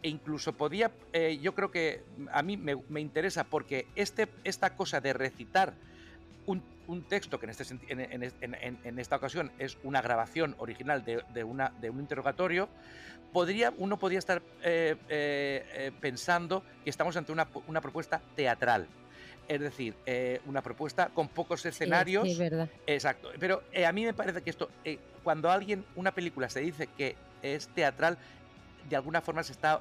[0.02, 5.00] e incluso podía, eh, yo creo que a mí me, interesa porque este, esta cosa
[5.00, 5.74] de recitar
[6.46, 6.62] un,
[7.08, 11.98] texto que en, este, en, esta ocasión es una grabación original de, una, de un
[11.98, 12.68] interrogatorio,
[13.32, 18.86] podría, uno podría estar eh, pensando que estamos ante una propuesta teatral
[19.48, 22.28] es decir, eh, una propuesta con pocos escenarios.
[22.28, 22.68] Sí, verdad.
[22.86, 23.30] Exacto.
[23.38, 26.88] Pero eh, a mí me parece que esto, eh, cuando alguien, una película se dice
[26.96, 28.18] que es teatral,
[28.88, 29.80] de alguna forma se está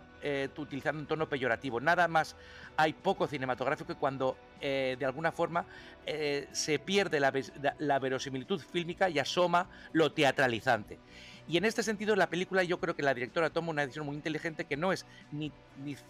[0.58, 1.80] utilizando un tono peyorativo.
[1.80, 2.36] Nada más
[2.75, 5.63] hay poco cinematográfico que cuando de alguna forma
[6.51, 7.32] se pierde la,
[7.78, 10.97] la verosimilitud fílmica y asoma lo teatralizante.
[11.48, 14.16] Y en este sentido, la película yo creo que la directora toma una decisión muy
[14.16, 15.52] inteligente que no es ni,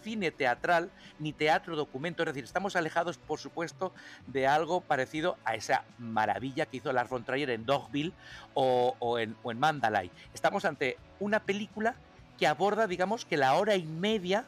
[0.02, 3.92] cine teatral ni teatro documento, es decir, estamos alejados, por supuesto,
[4.26, 8.12] de algo parecido a esa maravilla que hizo Lars von Trier en Dogville
[8.54, 10.10] o, en, o en Mandalay.
[10.32, 11.96] Estamos ante una película
[12.38, 14.44] que aborda, digamos, que la hora y media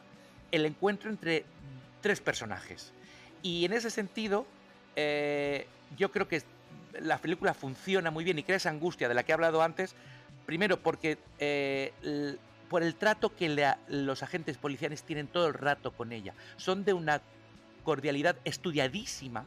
[0.51, 1.45] el encuentro entre
[2.01, 2.93] tres personajes.
[3.41, 4.45] Y en ese sentido,
[4.95, 6.41] eh, yo creo que
[6.99, 9.95] la película funciona muy bien y crea esa angustia de la que he hablado antes,
[10.49, 11.93] Primero, porque eh,
[12.71, 16.33] por el trato que los agentes policiales tienen todo el rato con ella.
[16.57, 17.21] Son de una
[17.83, 19.45] cordialidad estudiadísima,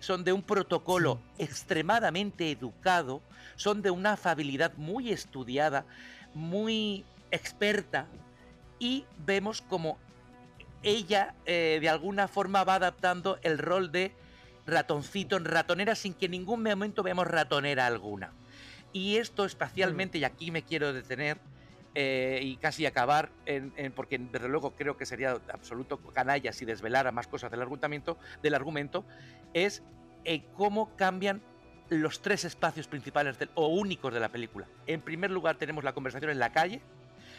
[0.00, 3.22] son de un protocolo extremadamente educado,
[3.56, 5.86] son de una afabilidad muy estudiada,
[6.34, 8.06] muy experta,
[8.78, 9.96] y vemos como
[10.82, 14.12] ella eh, de alguna forma va adaptando el rol de
[14.66, 18.30] ratoncito en ratonera sin que en ningún momento veamos ratonera alguna.
[18.94, 21.36] Y esto espacialmente, y aquí me quiero detener
[21.96, 27.10] eh, y casi acabar, en, porque desde luego creo que sería absoluto canalla si desvelara
[27.12, 29.04] más cosas del argumento, del argumento
[29.52, 29.82] es
[30.24, 31.42] eh, cómo cambian
[31.90, 34.66] los tres espacios principales o únicos de la película.
[34.86, 36.80] En primer lugar tenemos la conversación en la calle,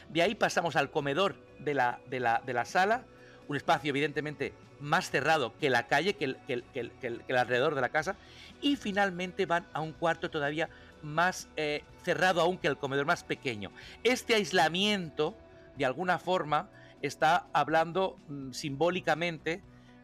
[0.09, 3.03] de ahí pasamos al comedor de la, de la, de la sala,
[3.47, 7.07] un espacio evidentemente más cerrado que la calle, que el, que el- que el- que
[7.07, 8.17] el- que el alrededor de la casa,
[8.61, 10.69] y finalmente van a un cuarto todavía
[11.05, 13.71] más eh, cerrado aún que el comedor más pequeño.
[14.03, 15.35] Este aislamiento,
[15.77, 16.69] de alguna forma,
[17.01, 19.61] está hablando mm, simbólicamente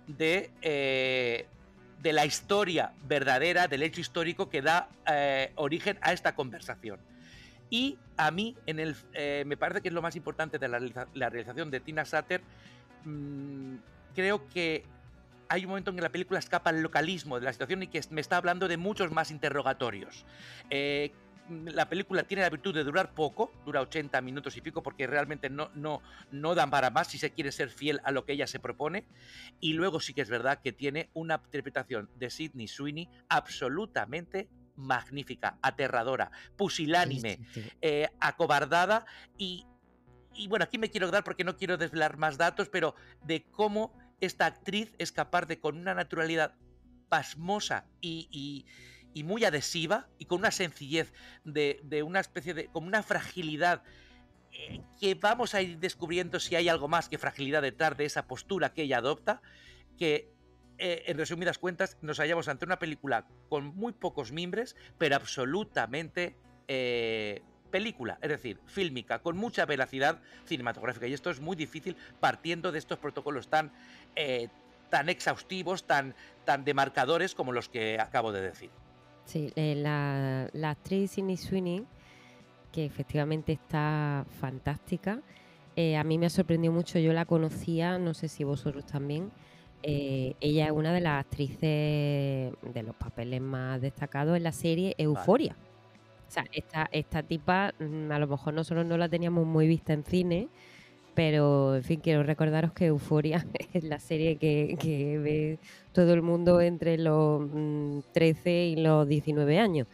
[0.08, 1.48] de, eh,
[2.02, 7.00] de la historia verdadera, del hecho histórico que da eh, origen a esta conversación.
[7.70, 8.96] Y a mí, en el,
[9.46, 12.42] me parece que es lo más importante de la realización de Tina Satter.
[13.06, 13.76] mm,
[14.14, 14.84] creo que
[15.52, 18.00] hay un momento en que la película escapa al localismo de la situación y que
[18.10, 20.26] me está hablando de muchos más interrogatorios.
[20.70, 21.12] Eh,
[21.66, 25.50] la película tiene la virtud de durar poco, dura 80 minutos y pico, porque realmente
[25.50, 28.48] no, no, no dan para más si se quiere ser fiel a lo que ella
[28.48, 29.04] se propone.
[29.60, 35.58] Y luego sí que es verdad que tiene una interpretación de Sidney Sweeney absolutamente magnífica,
[35.62, 37.70] aterradora, pusilánime, Sí, sí, sí.
[37.82, 39.06] eh, acobardada
[39.38, 39.66] y,
[40.34, 43.94] y bueno, aquí me quiero dar porque no quiero desvelar más datos, pero de cómo
[44.22, 46.56] esta actriz es capaz de con una naturalidad
[47.10, 48.66] pasmosa y,
[49.26, 51.12] muy adhesiva y con una sencillez
[51.44, 53.84] de, de una especie de, como una fragilidad
[54.54, 58.28] eh, que vamos a ir descubriendo si hay algo más que fragilidad detrás de esa
[58.28, 59.42] postura que ella adopta,
[59.98, 60.32] que
[60.78, 66.36] eh, en resumidas cuentas nos hallamos ante una película con muy pocos mimbres, pero absolutamente
[66.68, 71.08] eh, película, es decir, fílmica, con mucha veracidad cinematográfica.
[71.08, 73.72] Y esto es muy difícil partiendo de estos protocolos tan,
[74.16, 74.48] eh,
[74.90, 78.70] tan exhaustivos, tan, tan demarcadores como los que acabo de decir.
[79.26, 81.86] Sí, eh, la, la actriz Sidney Sweeney,
[82.72, 85.22] que efectivamente está fantástica,
[85.76, 89.32] eh, a mí me ha sorprendido mucho, yo la conocía, no sé si vosotros también,
[89.84, 91.62] eh, ella es una de las actrices
[92.62, 95.56] de los papeles más destacados en la serie Euforia.
[96.28, 99.94] O sea, esta, esta tipa, mm, a lo mejor nosotros no la teníamos muy vista
[99.94, 100.50] en cine,
[101.14, 105.60] pero en fin, quiero recordaros que Euforia es la serie que, que ve
[105.92, 109.88] todo el mundo entre los mm, 13 y los 19 años.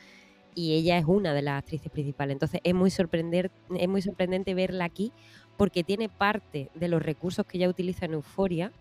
[0.55, 2.33] Y ella es una de las actrices principales.
[2.33, 5.11] Entonces es muy, sorprender, es muy sorprendente verla aquí
[5.55, 8.71] porque tiene parte de los recursos que ella utiliza en Euforia,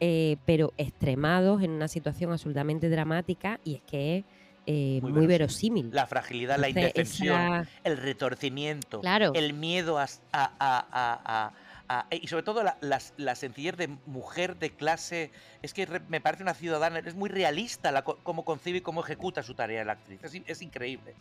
[0.00, 4.24] eh, pero extremados en una situación absolutamente dramática y es que es
[4.66, 5.82] eh, Muy muy, verosímil.
[5.86, 5.90] verosímil.
[5.94, 9.32] La fragilidad, la indefensión, esa- el retorcimiento, Claro.
[9.34, 10.86] el miedo a, a- a-
[11.24, 11.52] a-
[12.00, 15.30] a- a- y sobre todo la, la- la sencillez de mujer de clase.
[15.62, 19.02] Es que re- me parece una ciudadana, es muy realista la, cómo concibe y cómo
[19.02, 20.22] ejecuta su tarea la actriz.
[20.22, 21.14] Es, in- es increíble.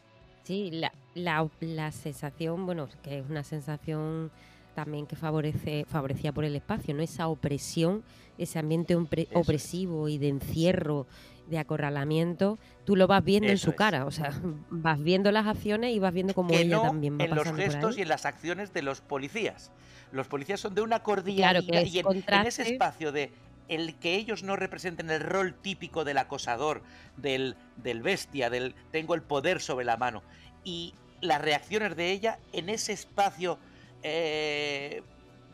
[0.44, 4.32] Sí, la, la, la sensación, bueno, que es una sensación
[4.76, 7.04] también que favorece, favorecía por el espacio, ¿no?
[7.04, 8.04] Esa opresión,
[8.38, 9.46] ese ambiente opre- Eso es.
[9.46, 11.06] opresivo y de encierro,
[11.48, 13.76] de acorralamiento, tú lo vas viendo en su es.
[13.76, 14.32] cara, o sea,
[14.72, 17.46] vas viendo las acciones y vas viendo cómo que ella no también va en los
[17.48, 18.00] por gestos ahí.
[18.00, 19.72] y en las acciones de los policías.
[20.12, 22.06] Los policías son de una cordialidad Claro, que es y en,
[22.41, 23.32] en ese espacio de
[23.67, 26.82] el que ellos no representen el rol típico del acosador,
[27.15, 30.24] del, del bestia, del tengo el poder sobre la mano.
[30.65, 33.58] Y las reacciones de ella en ese espacio
[34.04, 35.04] eh,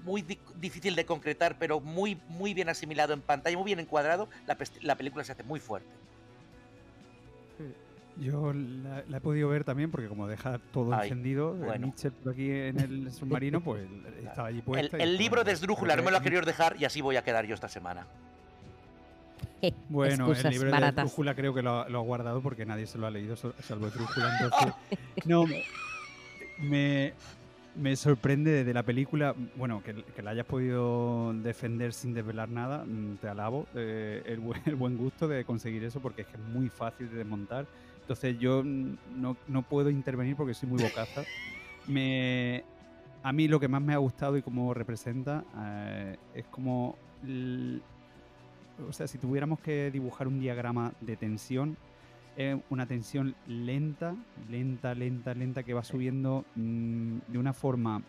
[0.04, 4.30] muy di- difícil de concretar, pero muy, muy bien asimilado en pantalla, muy bien encuadrado,
[4.48, 5.90] la, la película se hace muy fuerte.
[8.20, 11.88] Yo la, la he podido ver también porque como deja todo Ay, encendido, el bueno.
[11.88, 13.88] Mitchell por aquí en el submarino, pues
[14.26, 14.98] estaba allí El, puesta.
[14.98, 17.16] el dije, libro de Esdrújula no me lo ha que- querido dejar y así voy
[17.18, 18.08] a quedar yo esta semana.
[19.90, 21.06] Bueno, Excusas el libro de baratas.
[21.06, 23.88] Esdrújula creo que lo, ha- lo ha guardado porque nadie se lo ha leído, salvo
[23.88, 24.32] Esdrújula.
[24.42, 24.74] Entonces,
[25.26, 25.46] no,
[26.60, 27.14] me,
[27.76, 32.84] me sorprende de la película, bueno, que, que la hayas podido defender sin desvelar nada,
[32.86, 36.44] mm, te alabo eh, el, el buen gusto de conseguir eso porque es que es
[36.44, 37.66] muy fácil de desmontar.
[38.08, 41.24] Entonces yo no, no puedo intervenir porque soy muy bocaza.
[41.88, 42.64] Me,
[43.22, 46.96] a mí lo que más me ha gustado y cómo representa eh, es como...
[48.88, 51.78] o sea, si tuviéramos que dibujar un diagrama de tensión,
[52.38, 54.16] es una tensión lenta,
[54.50, 58.02] lenta, lenta, lenta, que va subiendo mm, de una forma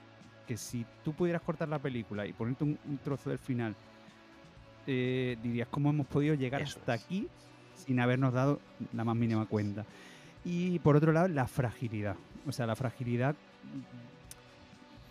[0.47, 3.75] que si tú pudieras cortar la película y ponerte un, un trozo del final,
[4.87, 7.05] eh, dirías cómo hemos podido llegar Eso hasta es.
[7.05, 7.29] aquí
[7.79, 8.61] sin habernos dado
[8.93, 9.85] la más mínima cuenta.
[10.45, 12.17] Y por otro lado, la fragilidad.
[12.47, 13.35] O sea, la fragilidad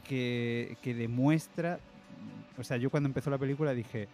[0.07, 1.79] que, que demuestra.
[2.57, 4.07] O sea, yo cuando empezó la película dije,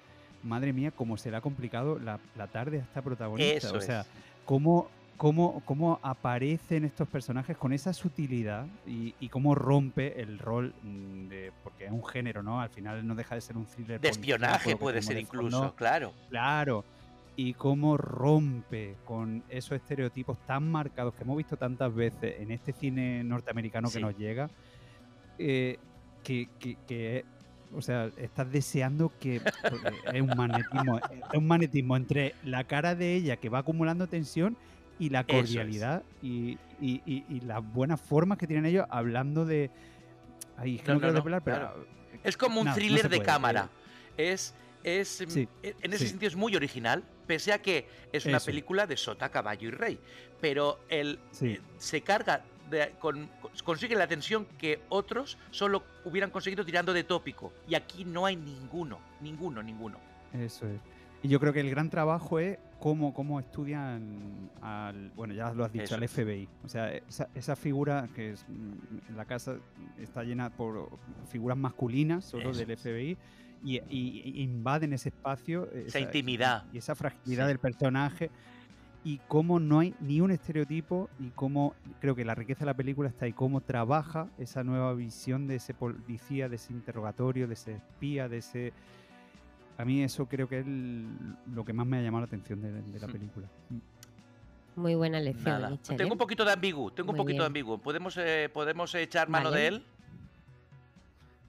[0.43, 3.67] madre mía, cómo se le ha complicado la, la tarde a esta protagonista.
[3.67, 4.07] Eso o sea, es.
[4.45, 10.73] cómo, cómo, cómo aparecen estos personajes con esa sutilidad y, y cómo rompe el rol
[10.83, 11.51] de.
[11.63, 12.59] Porque es un género, ¿no?
[12.59, 14.01] Al final no deja de ser un thriller.
[14.01, 15.75] De espionaje puede ser incluso, fondo.
[15.75, 16.13] claro.
[16.29, 16.83] Claro.
[17.35, 22.73] Y cómo rompe con esos estereotipos tan marcados que hemos visto tantas veces en este
[22.73, 24.49] cine norteamericano que nos llega,
[25.39, 25.79] eh,
[26.23, 27.25] que, que-
[27.75, 29.41] o sea, estás deseando que
[30.13, 30.99] es un magnetismo,
[31.31, 34.55] es un magnetismo entre la cara de ella que va acumulando tensión
[34.99, 36.57] y la cordialidad y,
[37.45, 39.71] las buenas formas que tienen ellos hablando de.
[40.57, 40.83] Ahí, es
[41.43, 41.85] pero.
[42.23, 43.69] Es como un thriller de cámara.
[44.17, 44.53] Es.
[44.83, 49.29] Es en ese sentido es muy original, pese a que es una película de sota,
[49.29, 49.99] caballo y rey.
[50.41, 52.43] Pero él eh, se carga
[53.63, 57.53] consigue la tensión que otros solo hubieran conseguido tirando de tópico.
[57.67, 59.97] Y aquí no hay ninguno, ninguno, ninguno.
[60.33, 60.79] Eso es.
[61.21, 65.63] Y yo creo que el gran trabajo es cómo, cómo estudian al, bueno, ya lo
[65.63, 66.49] has dicho, al FBI.
[66.65, 66.91] O sea,
[67.33, 69.55] esa, figura que es mm, la casa
[69.97, 70.89] está llena por
[71.29, 73.17] figuras masculinas solo del FBI
[73.63, 75.69] y, invaden ese espacio.
[75.71, 76.65] Esa, intimidad.
[76.73, 78.29] Y esa fragilidad del personaje
[79.05, 82.73] y cómo no hay ni un estereotipo y cómo creo que la riqueza de la
[82.73, 87.53] película está ahí, cómo trabaja esa nueva visión de ese policía, de ese interrogatorio, de
[87.53, 88.73] ese espía, de ese...
[89.77, 90.65] A mí eso creo que es
[91.53, 93.11] lo que más me ha llamado la atención de, la hmm.
[93.11, 93.47] película.
[94.75, 95.79] Muy buena lección.
[95.85, 96.11] tengo ¿eh?
[96.11, 97.79] un poquito de ambigu, tengo un poquito de ambigu.
[97.79, 99.85] ¿Podemos, eh, ¿podemos echar mano de él?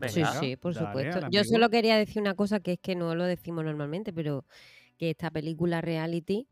[0.09, 1.29] Sí, sí, por supuesto.
[1.31, 4.45] Yo solo quería decir una cosa que es que no lo decimos normalmente, pero
[4.99, 6.49] que esta película reality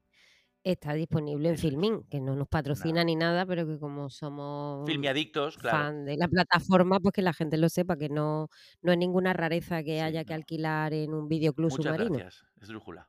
[0.65, 5.57] está disponible en Filmin, que no nos patrocina ni nada, pero que como somos Filmiadictos,
[5.57, 5.79] claro.
[5.79, 8.49] fan de la plataforma, pues que la gente lo sepa, que no,
[8.81, 12.19] no es ninguna rareza que haya que alquilar en un videoclub Muchas submarino.
[12.19, 13.09] Gracias, es drújula.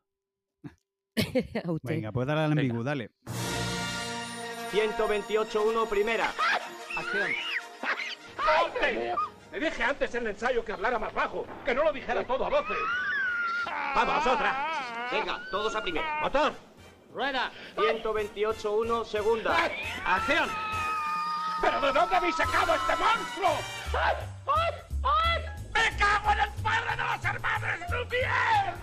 [1.83, 3.11] Venga, puedes darle al ambiguo, dale.
[4.71, 6.33] 128-1, primera.
[6.97, 7.29] Acción.
[9.53, 12.47] Le dije antes en el ensayo que hablara más bajo, que no lo dijera todo
[12.47, 12.77] a voces.
[13.93, 15.07] Vamos, otra.
[15.11, 16.21] Venga, todos a primera.
[16.21, 16.53] ¡Motor!
[17.13, 17.51] Rueda.
[17.75, 19.55] 128-1, segunda.
[20.07, 20.49] ¡Acción!
[21.61, 23.51] ¿Pero de dónde habéis sacado este monstruo?
[23.93, 24.15] ¡Ay,
[24.47, 24.73] ay,
[25.03, 25.41] ay!
[25.71, 28.73] ¡Me cago en el padre de los hermanos Lumière!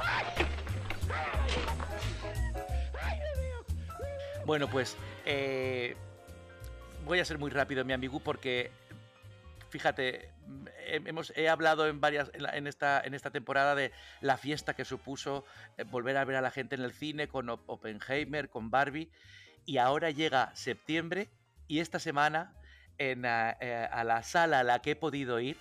[4.46, 5.96] Bueno, pues eh,
[7.04, 8.70] voy a ser muy rápido, mi amigo, porque
[9.68, 10.30] fíjate,
[10.86, 15.44] hemos, he hablado en varias en, esta, en esta temporada de la fiesta que supuso
[15.76, 19.10] eh, volver a ver a la gente en el cine con Oppenheimer, con Barbie,
[19.66, 21.28] y ahora llega septiembre
[21.68, 22.54] y esta semana
[22.98, 25.58] en, a, eh, a la sala a la que he podido ir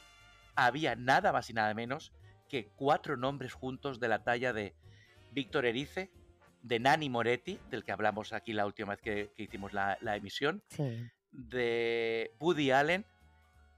[0.55, 2.11] había nada más y nada menos
[2.49, 4.73] que cuatro nombres juntos de la talla de
[5.31, 6.09] Víctor Erice,
[6.63, 10.63] de Nani Moretti, del que hablamos aquí la última vez que, hicimos la, la emisión,
[11.31, 13.05] de Woody Allen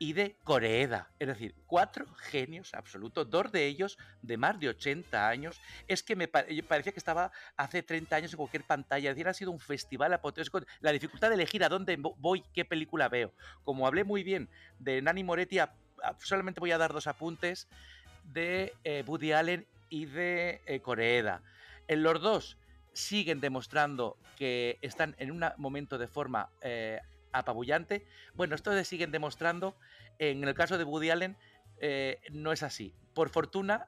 [0.02, 1.12] y de Coreeda.
[1.20, 5.62] Es decir, cuatro genios absolutos, dos de ellos de más de 80 años.
[5.88, 9.12] Es que me parecía que estaba hace 30 años en cualquier pantalla.
[9.12, 10.62] Es decir, ha sido un festival apoteósico.
[10.80, 13.32] La dificultad de elegir a dónde voy, qué película veo.
[13.64, 14.50] Como hablé muy bien
[14.80, 15.60] de Nani Moretti,
[16.18, 17.68] solamente voy a dar dos apuntes
[18.24, 21.44] de eh, Woody Allen y de eh, Coreeda.
[21.88, 22.58] En los dos
[22.94, 27.02] siguen demostrando que están en un momento de forma eh,
[27.32, 28.06] apabullante.
[28.34, 29.78] Bueno, esto siguen demostrando,
[30.20, 31.38] en el caso de Woody Allen,
[31.80, 33.88] eh, no es así por fortuna,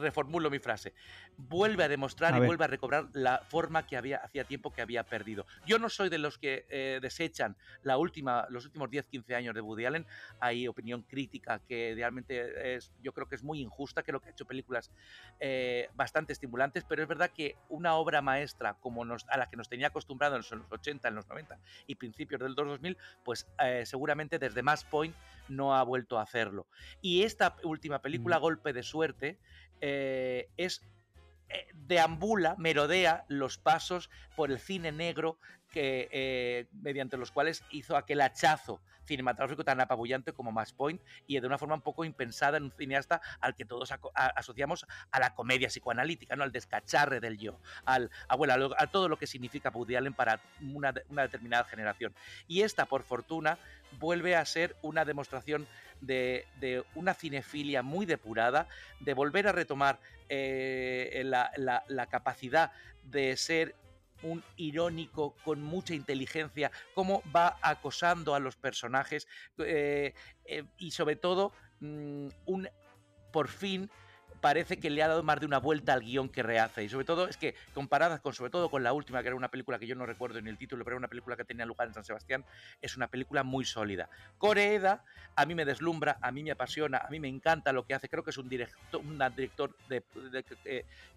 [0.00, 0.94] reformulo mi frase,
[1.36, 5.04] vuelve a demostrar y vuelve a recobrar la forma que había hacía tiempo que había
[5.04, 5.46] perdido.
[5.66, 9.60] Yo no soy de los que eh, desechan la última, los últimos 10-15 años de
[9.60, 10.06] Woody Allen.
[10.40, 14.32] Hay opinión crítica que realmente es, yo creo que es muy injusta, creo que ha
[14.32, 14.92] hecho películas
[15.40, 19.56] eh, bastante estimulantes, pero es verdad que una obra maestra como nos, a la que
[19.56, 23.84] nos tenía acostumbrados en los 80, en los 90 y principios del 2000, pues eh,
[23.86, 25.14] seguramente desde Mass Point
[25.48, 26.66] no ha vuelto a hacerlo.
[27.00, 29.38] Y esta última película, mm golpe de suerte,
[29.80, 30.82] eh, es
[31.48, 35.38] eh, deambula, merodea los pasos por el cine negro
[35.72, 41.40] que, eh, mediante los cuales hizo aquel hachazo cinematográfico tan apabullante como Mass Point y
[41.40, 45.34] de una forma un poco impensada en un cineasta al que todos asociamos a la
[45.34, 46.44] comedia psicoanalítica, ¿no?
[46.44, 48.36] al descacharre del yo, al, a,
[48.78, 52.14] a, todo lo que significa Woody Allen para una, determinada generación.
[52.46, 53.58] Y esta, por fortuna,
[53.98, 55.66] vuelve a ser una demostración
[56.00, 56.46] de,
[56.94, 58.68] una cinefilia muy depurada,
[59.00, 59.98] de volver a retomar
[60.28, 62.72] eh, la capacidad
[63.04, 63.74] de ser
[64.22, 69.26] un irónico con mucha inteligencia, cómo va acosando a los personajes
[69.58, 70.14] eh,
[70.44, 72.68] eh, y sobre todo mm, un
[73.32, 73.90] por fin
[74.42, 76.82] parece que le ha dado más de una vuelta al guion que rehace.
[76.82, 79.52] Y sobre todo es que, comparadas con, sobre todo con la última, que era una
[79.52, 81.86] película que yo no recuerdo en el título, pero era una película que tenía lugar
[81.86, 82.44] en San Sebastián,
[82.82, 84.10] es una película muy sólida.
[84.38, 85.04] Coreeda,
[85.36, 88.08] a mí me deslumbra, a mí me apasiona, a mí me encanta lo que hace.
[88.08, 90.04] Creo que es un director, un director de,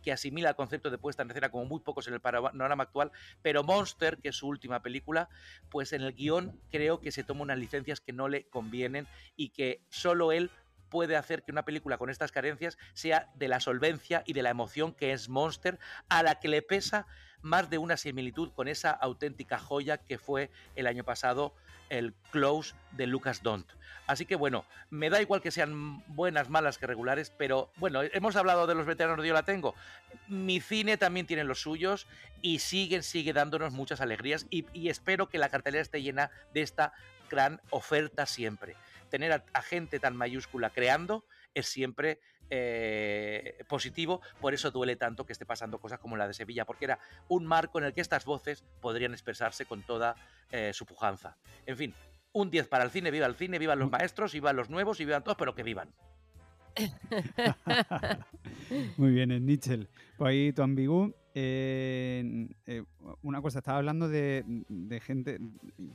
[0.04, 3.12] que asimila el concepto de puesta en escena como muy pocos en el panorama actual,
[3.42, 5.30] pero Monster, que es su última película,
[5.72, 9.50] pues en el guion creo que se toma unas licencias que no le convienen y
[9.50, 10.52] que solo él
[10.90, 14.50] puede hacer que una película con estas carencias sea de la solvencia y de la
[14.50, 15.80] emoción que es Monster,
[16.10, 17.08] a la que le pesa
[17.42, 21.54] más de una similitud con esa auténtica joya que fue el año pasado
[21.90, 23.68] el Close de Lucas Dont.
[24.08, 28.36] Así que bueno, me da igual que sean buenas, malas que regulares, pero bueno, hemos
[28.36, 29.76] hablado de los veteranos de Yo la tengo.
[30.28, 32.08] Mi cine también tiene los suyos
[32.42, 36.62] y siguen, sigue dándonos muchas alegrías y, y espero que la cartelera esté llena de
[36.62, 36.94] esta
[37.30, 38.76] gran oferta siempre.
[39.10, 45.26] Tener a, a gente tan mayúscula creando es siempre eh, positivo, por eso duele tanto
[45.26, 48.02] que esté pasando cosas como la de Sevilla, porque era un marco en el que
[48.02, 50.16] estas voces podrían expresarse con toda
[50.52, 51.38] eh, su pujanza.
[51.66, 51.94] En fin,
[52.34, 55.06] un 10 para el cine, viva el cine, vivan los maestros, vivan los nuevos y
[55.06, 55.92] vivan todos, pero que vivan.
[58.98, 59.90] Muy bien, en Nichel.
[60.18, 61.16] Pues ahí tu ambigú.
[61.38, 62.84] Eh, eh,
[63.22, 65.38] una cosa, estaba hablando de, de, gente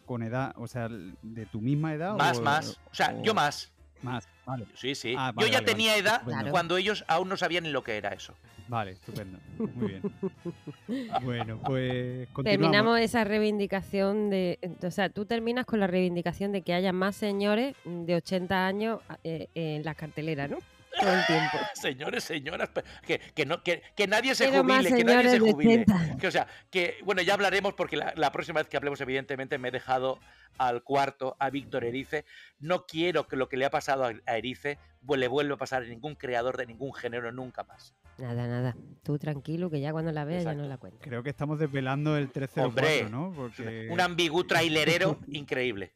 [0.04, 2.14] con edad, o sea, de tu misma edad.
[2.14, 2.78] Más, o, más.
[2.90, 3.22] O sea, o...
[3.22, 3.72] yo más.
[4.02, 4.66] Más, vale.
[4.74, 5.14] Sí, sí.
[5.16, 6.02] Ah, yo ya vale, tenía vale.
[6.02, 6.50] edad Estupendo.
[6.50, 8.34] cuando ellos aún no sabían ni lo que era eso.
[8.68, 9.38] Vale, estupendo.
[9.74, 10.02] Muy bien.
[11.22, 12.44] Bueno, pues continuamos.
[12.44, 14.58] Terminamos esa reivindicación de.
[14.82, 19.00] O sea, tú terminas con la reivindicación de que haya más señores de 80 años
[19.24, 20.58] eh, en las carteleras, ¿no?
[20.98, 21.58] Todo el tiempo.
[21.74, 22.70] Señores, señoras,
[23.06, 25.84] que, que, no, que, que nadie se Pero jubile, que nadie se jubile.
[25.88, 26.16] 80.
[26.18, 29.58] Que, o sea, que, bueno, ya hablaremos porque la, la próxima vez que hablemos, evidentemente,
[29.58, 30.18] me he dejado
[30.58, 32.24] al cuarto a Víctor Erice.
[32.58, 34.78] No quiero que lo que le ha pasado a, a Erice
[35.16, 37.94] le vuelva a pasar a ningún creador de ningún género nunca más.
[38.18, 38.76] Nada, nada.
[39.02, 40.98] Tú tranquilo, que ya cuando la veas ya no la cuento.
[41.00, 43.32] Creo que estamos desvelando el 13 Hombre, ¿no?
[43.34, 43.88] Porque...
[43.90, 45.92] Un ambigú trailerero increíble.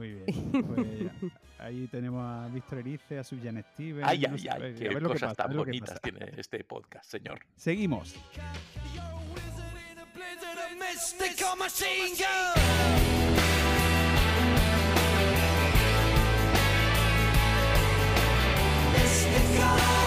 [0.00, 0.50] Muy bien.
[0.50, 4.02] Pues ahí tenemos a Víctor Erice, a Sujan Steven.
[4.02, 7.10] Ay, no ay, sé, ay, a ver qué cosas pasa, tan bonitas tiene este podcast,
[7.10, 7.40] señor.
[7.54, 8.14] Seguimos.
[18.94, 19.99] Mystical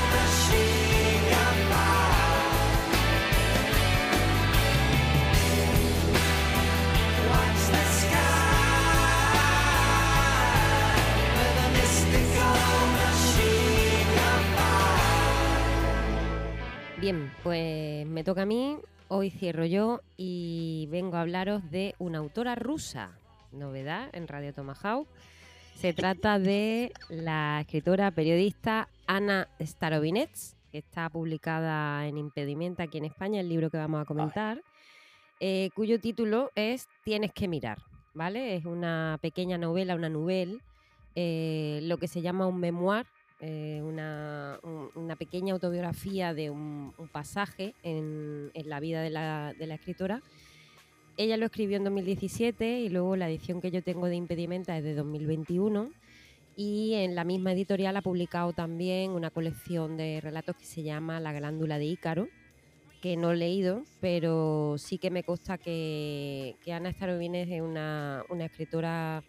[17.03, 18.77] Bien, pues me toca a mí.
[19.09, 23.11] Hoy cierro yo y vengo a hablaros de una autora rusa.
[23.51, 25.05] Novedad en Radio Tomahawk.
[25.75, 33.03] Se trata de la escritora periodista Ana Starovinets, que está publicada en Impedimenta aquí en
[33.03, 34.63] España, el libro que vamos a comentar,
[35.41, 37.79] eh, cuyo título es Tienes que mirar,
[38.13, 38.55] ¿vale?
[38.55, 40.57] Es una pequeña novela, una novela,
[41.15, 43.05] eh, lo que se llama un memoir,
[43.45, 49.73] eh, una, un- una pequeña autobiografía de un, pasaje en, la vida de la, de
[49.73, 50.21] escritora.
[51.17, 54.83] Ella lo escribió en 2017 y luego la edición que yo tengo de Impedimenta es
[54.85, 55.91] de 2021
[56.55, 61.19] y en la misma editorial ha publicado también una colección de relatos que se llama
[61.19, 62.29] La glándula de Ícaro,
[63.01, 68.23] que no he leído, pero sí que me consta que, que Ana Starobines es una,
[68.29, 69.21] una escritora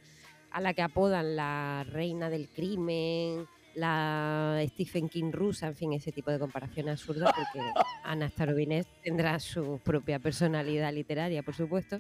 [0.53, 6.12] a la que apodan la reina del crimen, la Stephen King rusa, en fin, ese
[6.12, 7.61] tipo de comparaciones absurdas, porque
[8.05, 11.99] Ana Starobines tendrá su propia personalidad literaria, por supuesto.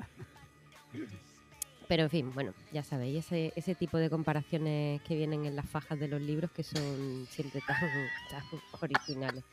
[1.86, 5.68] Pero en fin, bueno, ya sabéis, ese, ese tipo de comparaciones que vienen en las
[5.68, 7.78] fajas de los libros que son siempre tan,
[8.30, 8.42] tan
[8.80, 9.44] originales.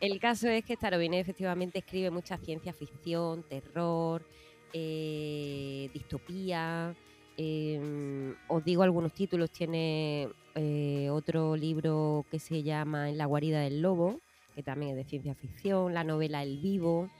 [0.00, 4.26] El caso es que Starobines efectivamente escribe mucha ciencia ficción, terror,
[4.72, 6.94] eh, distopía.
[7.36, 9.50] Eh, os digo algunos títulos.
[9.50, 14.20] Tiene eh, otro libro que se llama En la guarida del lobo,
[14.54, 15.94] que también es de ciencia ficción.
[15.94, 17.10] La novela El vivo.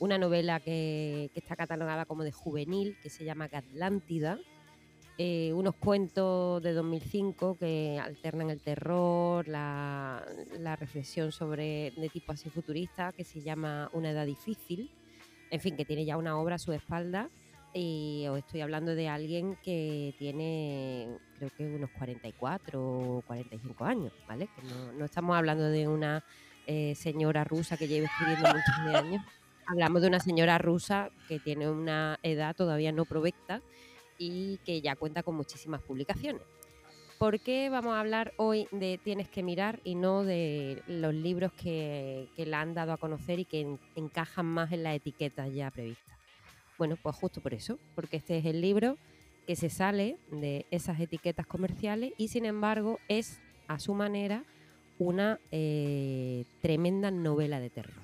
[0.00, 4.38] Una novela que, que está catalogada como de juvenil, que se llama Atlántida.
[5.20, 10.24] Eh, unos cuentos de 2005 que alternan el terror, la,
[10.60, 14.92] la reflexión sobre de tipo así futurista, que se llama Una edad difícil.
[15.50, 17.30] En fin, que tiene ya una obra a su espalda.
[17.74, 24.12] Y os estoy hablando de alguien que tiene, creo que unos 44 o 45 años,
[24.26, 24.48] ¿vale?
[24.56, 26.24] Que no, no estamos hablando de una
[26.66, 29.22] eh, señora rusa que lleve escribiendo muchos años.
[29.66, 33.60] Hablamos de una señora rusa que tiene una edad todavía no provecta
[34.16, 36.42] y que ya cuenta con muchísimas publicaciones.
[37.18, 41.52] ¿Por qué vamos a hablar hoy de Tienes que mirar y no de los libros
[41.52, 45.52] que, que la han dado a conocer y que en- encajan más en las etiquetas
[45.52, 46.17] ya previstas?
[46.78, 48.96] Bueno, pues justo por eso, porque este es el libro
[49.48, 54.44] que se sale de esas etiquetas comerciales y sin embargo es a su manera
[54.98, 58.02] una eh, tremenda novela de terror.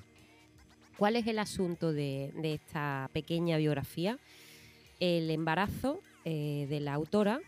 [0.97, 4.17] ¿Cuál es el asunto de, de esta pequeña biografía?
[4.99, 7.39] El embarazo eh, de la autora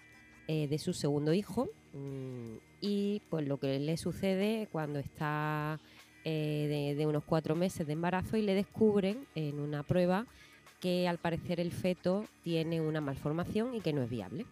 [0.48, 5.80] eh, de su segundo hijo mm, y pues lo que le sucede cuando está
[6.24, 10.28] de, unos cuatro meses de embarazo y le descubren en una prueba
[10.80, 14.46] que al parecer el feto tiene una malformación y que no es viable.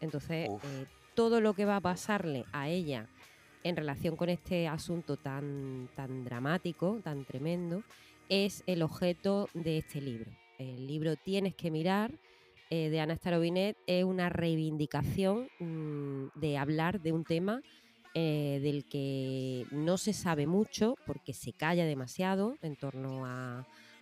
[0.00, 3.06] Entonces, eh, todo lo que va a pasarle a ella
[3.62, 7.82] en relación con este asunto tan, tan dramático, tan tremendo,
[8.28, 10.30] es el objeto de este libro.
[10.58, 12.12] El libro Tienes que mirar
[12.70, 17.60] eh, de Ana Starobinet es una reivindicación mm, de hablar de un tema
[18.14, 23.26] eh, del que no se sabe mucho porque se calla demasiado en torno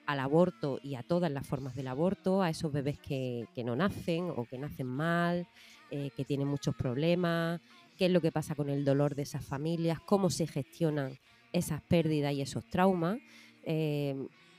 [0.08, 4.32] al aborto y a todas las formas del aborto, a esos bebés que, no nacen
[4.34, 5.46] o que nacen mal,
[5.90, 7.60] eh, que tienen muchos problemas,
[7.96, 11.18] qué es lo que pasa con el dolor de esas familias, cómo se gestionan
[11.52, 13.18] esas pérdidas y esos traumas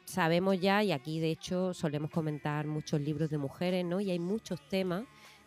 [0.09, 4.01] sabemos ya, y aquí de hecho solemos comentar muchos libros de mujeres, ¿no?
[4.01, 5.03] Y hay muchos temas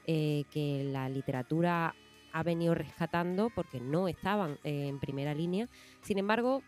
[0.07, 1.95] eh, que la literatura
[2.33, 5.69] ha venido rescatando porque no estaban eh, en primera línea.
[6.01, 6.63] Sin embargo,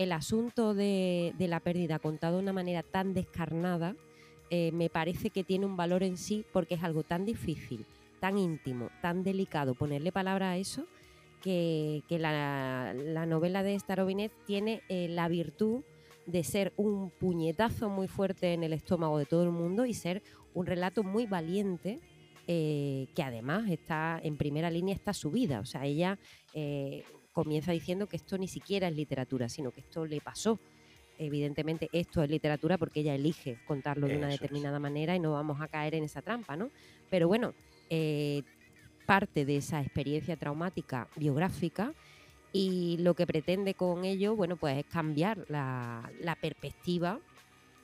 [0.00, 3.94] el asunto de, la pérdida contado de una manera tan descarnada
[4.48, 7.84] eh, me parece que tiene un valor en sí porque es algo tan difícil,
[8.18, 10.86] tan íntimo, tan delicado ponerle palabra a eso
[11.42, 12.94] que, la,
[13.26, 15.82] novela de Starobinet tiene la virtud
[16.26, 20.22] de ser un puñetazo muy fuerte en el estómago de todo el mundo y ser
[20.54, 22.00] un relato muy valiente
[22.46, 25.60] eh, que además está en primera línea está su vida.
[25.60, 26.18] O sea, ella
[26.54, 30.58] eh, comienza diciendo que esto ni siquiera es literatura, sino que esto le pasó.
[31.18, 35.60] Evidentemente esto es literatura porque ella elige contarlo de una determinada manera y no vamos
[35.60, 36.70] a caer en esa trampa, ¿no?
[37.10, 37.52] Pero bueno,
[37.90, 38.42] eh,
[39.06, 41.92] parte de esa experiencia traumática biográfica
[42.52, 46.10] y lo que pretende con ello, bueno, pues es cambiar la,
[46.40, 47.20] perspectiva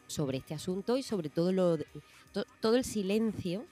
[0.07, 1.79] sobre este asunto y sobre todo, lo,
[2.61, 3.65] todo el silencio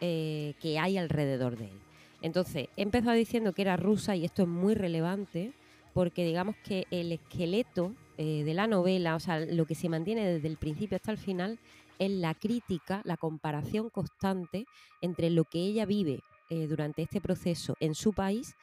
[0.00, 1.80] eh, que hay alrededor de él.
[2.24, 5.52] Entonces, he empezado diciendo que era rusa y esto es muy relevante
[5.92, 10.24] porque digamos que el esqueleto eh, de la novela, o sea, lo que se mantiene
[10.24, 11.58] desde el principio hasta el final,
[11.98, 14.64] es la crítica, la comparación constante
[15.02, 18.54] entre lo que ella vive eh, durante este proceso en su país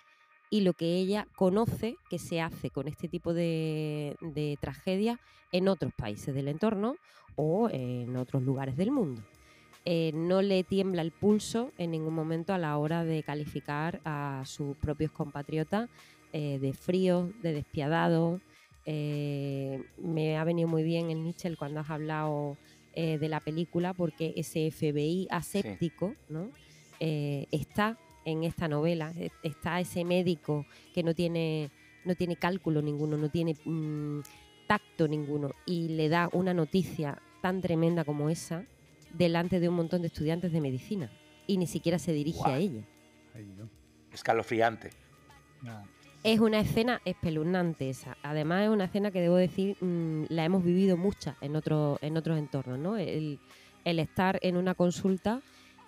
[0.50, 5.20] y lo que ella conoce que se hace con este tipo de, de tragedias
[5.52, 6.96] en otros países del entorno
[7.36, 9.22] o en otros lugares del mundo.
[9.84, 14.44] Eh, no le tiembla el pulso en ningún momento a la hora de calificar a
[14.46, 15.90] sus propios compatriotas
[16.34, 18.42] eh, de frío, de despiadado.
[18.86, 22.58] Eh, me ha venido muy bien el Nietzsche cuando has hablado
[22.94, 26.50] de la película porque ese FBI aséptico ¿no?
[27.00, 29.14] está en esta novela.
[29.18, 31.72] E, está ese médico que no tiene,
[32.04, 34.20] no tiene cálculo ninguno, no tiene mm,
[34.68, 38.66] tacto ninguno y le da una noticia tan tremenda como esa
[39.14, 41.12] delante de un montón de estudiantes de medicina
[41.48, 42.84] y ni siquiera se dirige a ella.
[44.12, 44.90] Escalofriante.
[46.24, 48.18] Es una escena espeluznante esa.
[48.24, 52.18] Además es una escena que debo decir mm, la hemos vivido muchas en, otro, en
[52.18, 52.98] otros entornos, ¿no?
[52.98, 53.40] El,
[53.86, 55.42] el estar en una consulta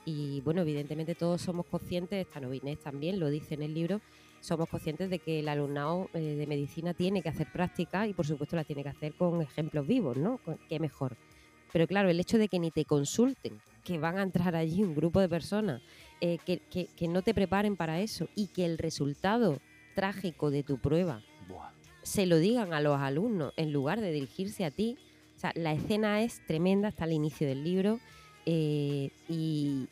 [0.05, 4.01] y bueno, evidentemente todos somos conscientes, esta novinés también lo dice en el libro,
[4.41, 8.25] somos conscientes de que el alumnado eh, de medicina tiene que hacer práctica y por
[8.25, 10.39] supuesto la tiene que hacer con ejemplos vivos, ¿no?
[10.67, 11.15] Qué mejor.
[11.73, 14.95] Pero claro, el hecho de que ni te consulten, que van a entrar allí un
[14.95, 15.81] grupo de personas,
[16.21, 19.59] eh, que, que, no te preparen para eso y que el resultado
[19.95, 21.21] trágico de tu prueba
[22.03, 24.97] se lo digan a los alumnos en lugar de dirigirse a ti.
[25.35, 27.99] O sea, la escena es tremenda hasta el inicio del libro.
[28.45, 29.87] Eh, y,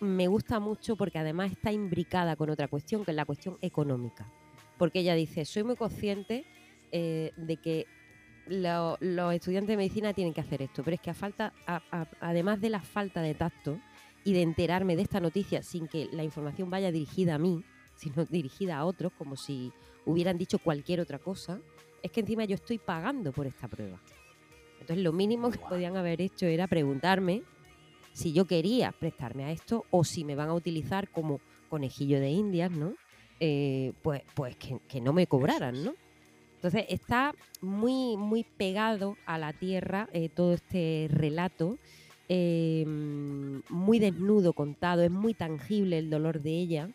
[0.00, 4.30] me gusta mucho porque además está imbricada con otra cuestión, que es la cuestión económica.
[4.76, 6.44] Porque ella dice, soy muy consciente
[6.92, 7.86] eh, de que
[8.48, 11.52] los estudiantes de medicina tienen que hacer esto, pero es que a falta,
[12.20, 13.78] además de la falta de tacto
[14.24, 17.64] y de enterarme de esta noticia sin que la información vaya dirigida a mí,
[17.96, 19.72] sino dirigida a otros, como si
[20.04, 21.60] hubieran dicho cualquier otra cosa,
[22.02, 24.00] es que encima yo estoy pagando por esta prueba.
[24.80, 27.42] Entonces lo mínimo que podían haber hecho era preguntarme
[28.12, 32.30] si yo quería prestarme a esto o si me van a utilizar como conejillo de
[32.30, 32.94] indias, ¿no?
[33.40, 35.94] Eh, pues pues que, no me cobraran, ¿no?
[36.66, 41.78] Entonces está muy, muy pegado a la tierra eh, todo este relato,
[42.28, 46.88] em, muy desnudo contado, es muy tangible el dolor de ella,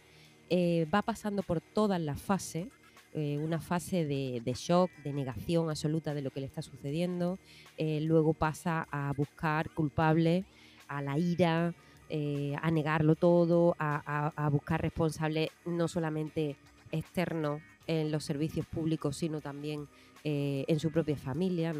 [0.49, 2.67] eh, va pasando por todas las fases,
[3.13, 7.39] una fase de, shock, de negación absoluta de lo que le está sucediendo,
[7.77, 10.45] luego pasa a buscar culpables,
[10.87, 11.73] a la ira,
[12.07, 16.55] eh, a negarlo todo, a, buscar responsables no solamente
[16.93, 17.61] externos
[17.91, 19.87] en los servicios públicos, sino también
[20.23, 21.73] eh, en su propia familia.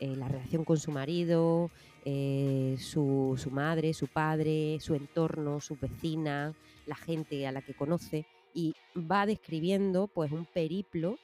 [0.00, 1.70] eh, la relación con su marido,
[2.04, 7.74] eh, su, su madre, su padre, su entorno, sus vecinas, la gente a la que
[7.74, 11.18] conoce y va describiendo pues un periplo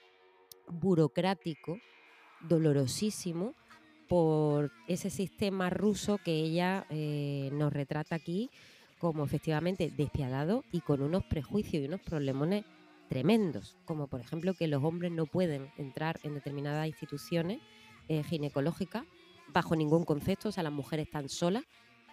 [0.68, 1.78] burocrático,
[2.40, 3.54] dolorosísimo,
[4.08, 6.86] por ese sistema ruso que ella
[7.52, 8.48] nos retrata aquí
[8.98, 12.64] como efectivamente despiadado y con unos prejuicios y unos problemones
[13.08, 17.60] tremendos, como por ejemplo que los hombres no pueden entrar en determinadas instituciones
[18.08, 19.04] eh, ginecológicas
[19.52, 21.64] bajo ningún concepto, o sea, las mujeres están solas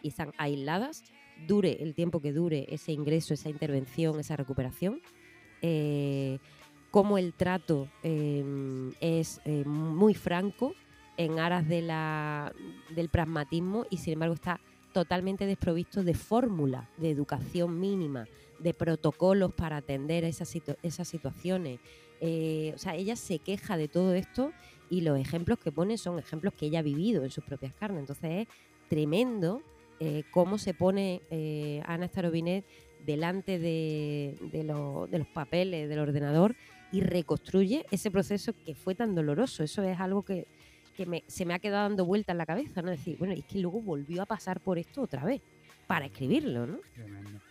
[0.02, 1.04] y están aisladas,
[1.48, 5.02] dure el tiempo que dure ese ingreso, esa intervención, esa recuperación.
[5.62, 6.39] Eh,
[6.91, 10.74] cómo el trato em, es eh, muy franco
[11.18, 12.54] en aras de la,
[12.96, 14.62] del pragmatismo y sin embargo está
[14.93, 18.28] totalmente desprovisto de fórmula de educación mínima,
[18.60, 20.53] de protocolos para atender esas,
[20.84, 21.80] esas situaciones.
[22.22, 24.51] Eh, o sea, ella se queja de todo esto
[24.89, 28.01] y los ejemplos que pone son ejemplos que ella ha vivido en sus propias carnes.
[28.01, 28.47] Entonces es
[28.89, 29.62] tremendo
[29.99, 32.66] eh, cómo se pone eh, Ana Starobinet
[33.06, 36.56] delante de, de, de los papeles del ordenador
[36.91, 39.64] y reconstruye ese proceso que fue tan doloroso.
[39.64, 40.47] Eso es algo que,
[41.28, 42.89] se me ha quedado dando vuelta en la cabeza, ¿no?
[42.91, 45.41] decir, bueno, es que luego volvió a pasar por esto otra vez
[45.88, 46.80] para escribirlo, ¿no?
[46.93, 47.41] Tremendo.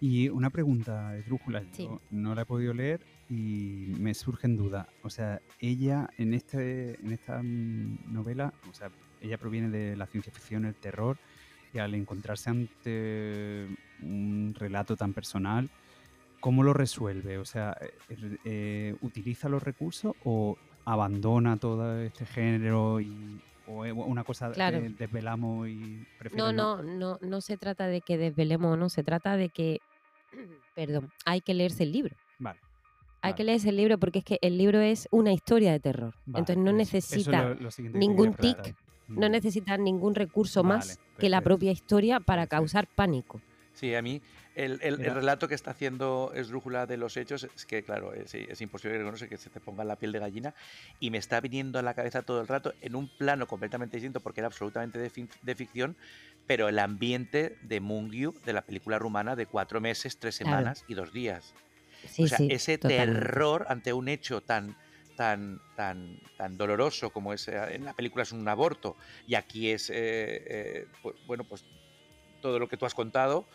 [0.00, 4.88] Y una pregunta, de yo no la he podido leer y me surge en duda.
[5.02, 8.90] O sea, ella en, este, en esta mm, novela, o sea,
[9.20, 11.18] ella proviene de la ciencia ficción, el terror,
[11.72, 13.66] y al encontrarse ante
[14.02, 15.70] un relato tan personal,
[16.40, 17.38] ¿cómo lo resuelve?
[17.38, 24.24] O sea, eh, eh, ¿utiliza los recursos o abandona todo este género y o una
[24.24, 29.02] cosa que desvelamos y no, no, no, no se trata de que desvelemos, no, se
[29.02, 29.80] trata de que,
[30.74, 32.16] perdón, hay que leerse el libro.
[32.38, 32.60] Vale.
[33.22, 36.14] Hay que leerse el libro porque es que el libro es una historia de terror.
[36.26, 37.56] Entonces no necesita
[37.94, 38.76] ningún tic,
[39.08, 43.40] no necesita ningún recurso más que la propia historia para causar pánico.
[43.72, 44.20] Sí, a mí
[44.54, 49.28] el, relato que está haciendo Esdrújula de los hechos es que, claro, es, imposible reconocer
[49.28, 50.54] que se te ponga la piel de gallina
[51.00, 54.20] y me está viniendo a la cabeza todo el rato en un plano completamente distinto
[54.20, 55.96] porque era absolutamente de, ficción,
[56.46, 60.94] pero el ambiente de Mungyu, de la película rumana de cuatro meses, tres semanas y
[60.94, 61.54] dos días.
[62.18, 64.76] o sea, ese terror ante un hecho tan
[65.16, 68.96] tan, tan, tan doloroso como es eh, en la película es un aborto
[69.26, 71.64] y aquí es, eh, eh, pues, bueno, pues
[72.40, 73.46] todo lo que tú has contado,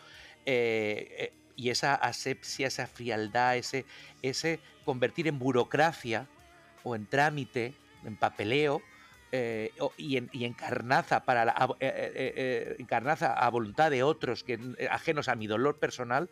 [0.46, 3.84] eh, eh, y esa asepsia, esa frialdad, ese,
[4.22, 6.26] ese convertir en burocracia
[6.84, 7.74] o en trámite,
[8.04, 8.80] en papeleo,
[9.32, 11.76] eh, y, en, y, encarnaza para la,
[12.78, 14.58] encarnaza a voluntad de otros que
[14.90, 16.28] ajenos a mi dolor personal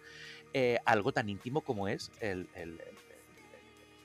[0.85, 2.49] algo tan íntimo como es el,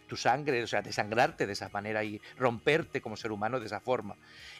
[0.06, 3.80] tu sangre, o sea, desangrarte de esa manera y romperte como ser humano de esa
[3.80, 4.16] forma.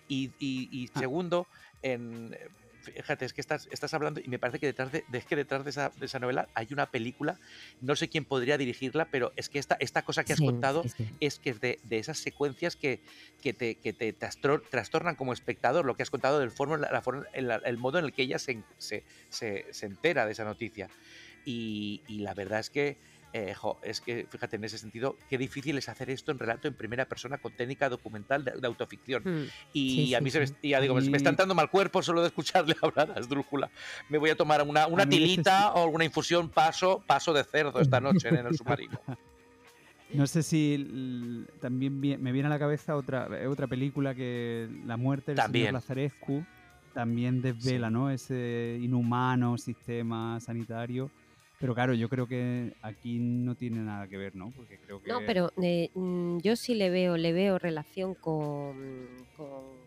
[0.08, 1.00] Y, y ah.
[1.00, 1.46] segundo,
[1.84, 2.36] en,
[2.84, 5.70] fíjate, es que estás, estás hablando y me parece que detrás de, que detrás de
[5.70, 7.40] esa, novela hay una película,
[7.82, 10.84] no sé quién podría dirigirla, pero es que esta, esta cosa que has contado
[11.20, 13.02] es que es de, esas secuencias que,
[13.42, 17.78] que te, que te trastornan como espectador, lo que has contado del forma, la, el,
[17.78, 20.90] modo en el que ella se, se, se, entera de esa noticia.
[21.46, 22.98] y la verdad es que
[23.34, 26.76] eh, es que, fíjate, en ese sentido, qué difícil es hacer esto en relato en
[26.76, 29.24] primera persona con técnica documental de, autoficción.
[29.26, 29.48] Hmm.
[29.74, 32.76] Y a mí se me, ya digo, me está entrando mal cuerpo solo de escucharle
[32.84, 33.72] hablar a Esdrújula.
[34.10, 38.00] Me voy a tomar una, una tilita o alguna infusión paso, paso de cerdo esta
[38.00, 39.00] noche en el submarino.
[40.14, 45.32] No sé si también me viene a la cabeza otra, otra película que La muerte
[45.32, 45.64] del también.
[45.64, 46.46] señor Lazarescu
[46.94, 48.12] también desvela ¿no?
[48.12, 51.10] ese inhumano sistema sanitario
[51.64, 54.52] pero claro, yo creo que aquí no tiene nada que ver, ¿no?
[54.52, 55.10] Porque creo que...
[55.10, 58.76] No, pero eh, mm, yo sí le veo, le veo relación con,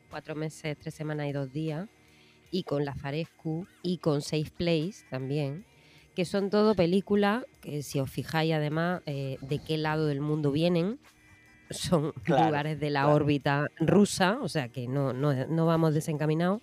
[0.09, 1.87] cuatro meses, tres semanas y dos días,
[2.51, 5.67] y con La Farescu y con Safe Place también,
[6.15, 10.53] que son todo películas que si os fijáis además eh, de qué lado del mundo
[10.53, 10.99] vienen,
[11.69, 16.63] son lugares de la órbita rusa, o sea que no, no, no vamos desencaminados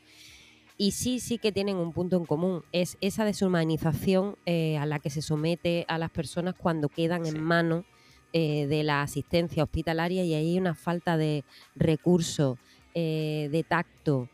[0.83, 4.99] y sí, sí que tienen un punto en común, es esa deshumanización eh, a la
[4.99, 7.85] que se somete a las personas cuando quedan en manos
[8.33, 12.59] eh, de la asistencia hospitalaria y hay una falta de recursos,
[12.95, 14.27] eh, de tacto,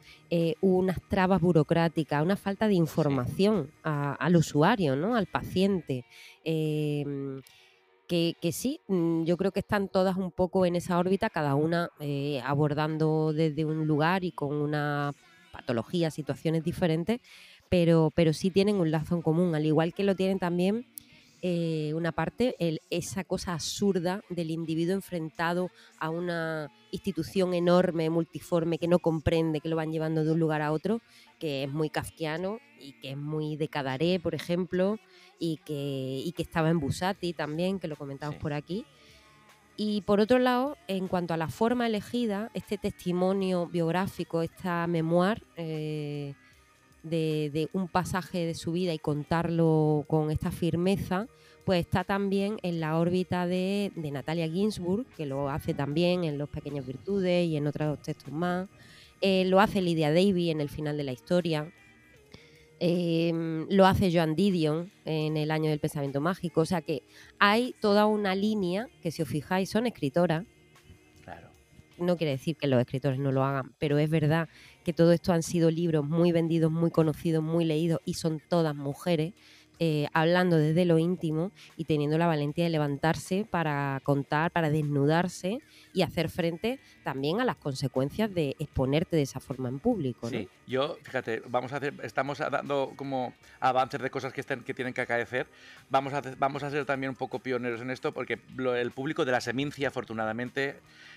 [0.59, 5.15] unas trabas burocráticas, una falta de información al usuario, ¿no?
[5.15, 6.03] al paciente.
[6.43, 7.43] Em,
[8.07, 11.53] que, que, sí, mm, yo creo que están todas un poco en esa órbita, cada
[11.53, 11.91] una
[12.43, 15.13] abordando desde un lugar y con una
[15.69, 17.21] patologías, situaciones diferentes,
[17.69, 20.87] pero, pero sí tienen un lazo en común, al igual que lo tienen también
[21.43, 22.55] eh, una parte,
[22.89, 29.69] esa cosa absurda del individuo enfrentado a una institución enorme, multiforme, que no comprende, que
[29.69, 31.01] lo van llevando de un lugar a otro,
[31.39, 34.97] que es muy kafkiano y que es muy de Cadaré, por ejemplo,
[35.37, 38.85] y que, y que estaba en Busati también, que lo comentamos por aquí.
[39.81, 45.41] Y por otro lado, en cuanto a la forma elegida, este testimonio biográfico, esta memoir
[45.55, 46.33] eh,
[47.01, 51.27] de, un pasaje de su vida y contarlo con esta firmeza,
[51.63, 56.49] pues está también en la órbita de, Natalia Ginsburg, que lo hace también en Los
[56.49, 58.67] Pequeñas Virtudes y en otros textos más.
[59.21, 61.71] Eh, lo hace Lydia Davy en el final de la historia.
[62.81, 66.61] Em, lo hace Joan Didion en El año del pensamiento mágico.
[66.61, 67.03] O sea que
[67.37, 70.45] hay toda una línea que, si os fijáis, son escritoras.
[71.23, 71.49] Claro.
[71.97, 74.47] No quiere decir que los escritores no lo hagan, pero es verdad
[74.85, 78.75] que todo esto han sido libros muy vendidos, muy conocidos, muy leídos y son todas
[78.75, 79.33] mujeres.
[79.81, 85.59] Eh, hablando desde lo íntimo y teniendo la valentía de levantarse para contar, para desnudarse
[85.93, 90.27] y hacer frente también a las consecuencias de exponerte de esa forma en público.
[90.27, 94.73] Sí, yo, fíjate, vamos a hacer, estamos dando como avances de cosas que, estén, que
[94.73, 95.47] tienen que acaecer.
[95.89, 99.31] Vamos a, vamos a ser también un poco pioneros en esto porque el público de
[99.31, 100.75] la Semincia, afortunadamente,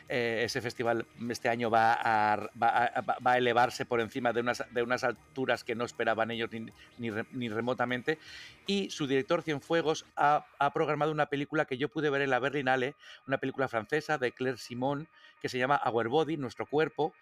[0.08, 2.92] eh, ese festival este año va a, va,
[3.24, 6.50] a, elevarse por encima de unas, de unas alturas que no esperaban ellos
[6.98, 8.18] ni, ni, remotamente.
[8.66, 12.38] Y su director Cienfuegos ha, ha programado una película que yo pude ver en la
[12.38, 12.94] Berlinale,
[13.26, 15.08] una película francesa de Claire Simon
[15.40, 17.12] que se llama Our Body, Nuestro Cuerpo,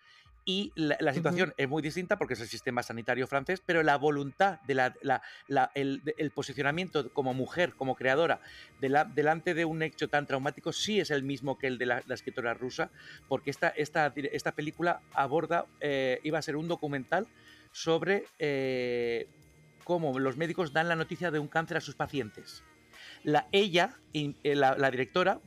[0.45, 4.61] y la, situación es muy distinta porque es el sistema sanitario francés, pero la voluntad,
[4.63, 8.41] de la, el, posicionamiento como mujer, como creadora,
[8.81, 12.55] delante de un hecho tan traumático, sí es el mismo que el de la, escritora
[12.55, 12.91] rusa,
[13.29, 17.27] porque esta, esta, esta película aborda, eh, iba a ser un documental
[17.73, 19.29] sobre eh,
[19.85, 22.65] cómo los médicos dan la noticia de un cáncer a sus pacientes.
[23.25, 25.41] La, ella, eh, la, directora,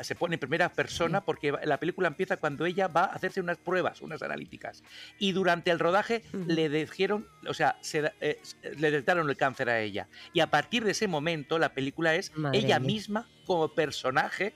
[0.00, 3.58] se pone en primera persona porque la película empieza cuando ella va a hacerse unas
[3.58, 4.82] pruebas, unas analíticas.
[5.18, 8.40] Y durante el rodaje le dijeron, o sea, eh,
[8.78, 10.08] le detectaron el cáncer a ella.
[10.32, 14.54] Y a partir de ese momento la película es ella misma como personaje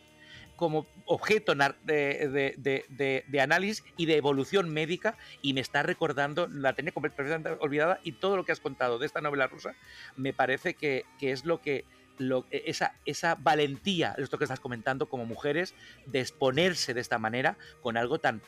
[0.57, 1.55] como objeto
[1.85, 8.01] de, de, análisis y de evolución médica y me está recordando, la tenía completamente olvidada
[8.03, 9.75] y todo lo que has contado de esta novela rusa
[10.17, 11.85] me parece que, que es lo que
[12.19, 15.75] e, esa, esa valentía, esto que estás comentando como mujeres,
[16.07, 18.43] de exponerse de esta manera con algo tan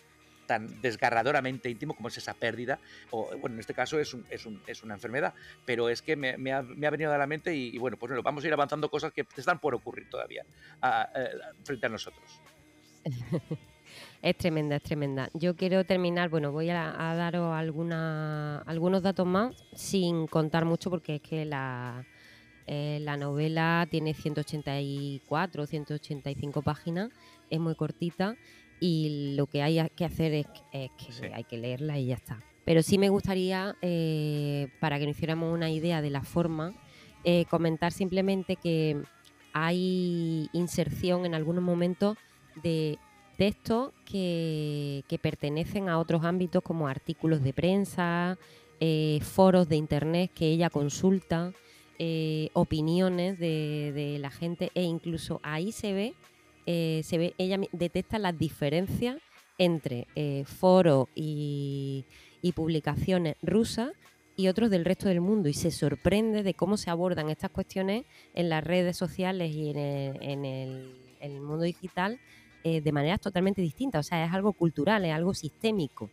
[0.47, 2.79] tan desgarradoramente íntimo como es esa pérdida,
[3.11, 6.63] o bueno, en este caso es, es, es una enfermedad, pero es que me, ha,
[6.63, 9.59] venido a la mente y, bueno, pues bueno, vamos a ir avanzando cosas que están
[9.59, 10.47] por ocurrir todavía
[11.65, 12.41] frente a nosotros.
[14.21, 15.31] Es tremenda, es tremenda.
[15.35, 20.91] Yo quiero terminar, bueno, voy a, a daros alguna, algunos datos más, sin contar mucho
[20.91, 22.05] porque es que la,
[22.67, 27.11] eh, la novela tiene 184 185 páginas,
[27.49, 28.37] es muy cortita
[28.81, 32.41] y lo que hay que hacer es, que hay que leerla y ya está.
[32.65, 36.75] Pero sí me gustaría, eh, para que nos hiciéramos una idea de la forma,
[37.23, 39.01] eh, comentar simplemente que
[39.53, 42.19] hay inserción en algunos momentos
[42.63, 42.99] de
[43.39, 48.37] textos que, que pertenecen a otros ámbitos como artículos de prensa,
[49.23, 51.53] foros de internet que ella consulta.
[51.99, 56.15] Eh, opiniones de, la gente e incluso ahí se ve,
[56.67, 59.17] eh, se ve, ella detecta las diferencias
[59.57, 62.05] entre eh, foros y,
[62.55, 63.91] publicaciones rusas
[64.37, 68.05] y otros del resto del mundo y se sorprende de cómo se abordan estas cuestiones
[68.35, 72.21] en las redes sociales y en el, mundo digital
[72.63, 74.07] de maneras totalmente distintas.
[74.07, 76.09] O sea, es algo cultural, es algo sistémico,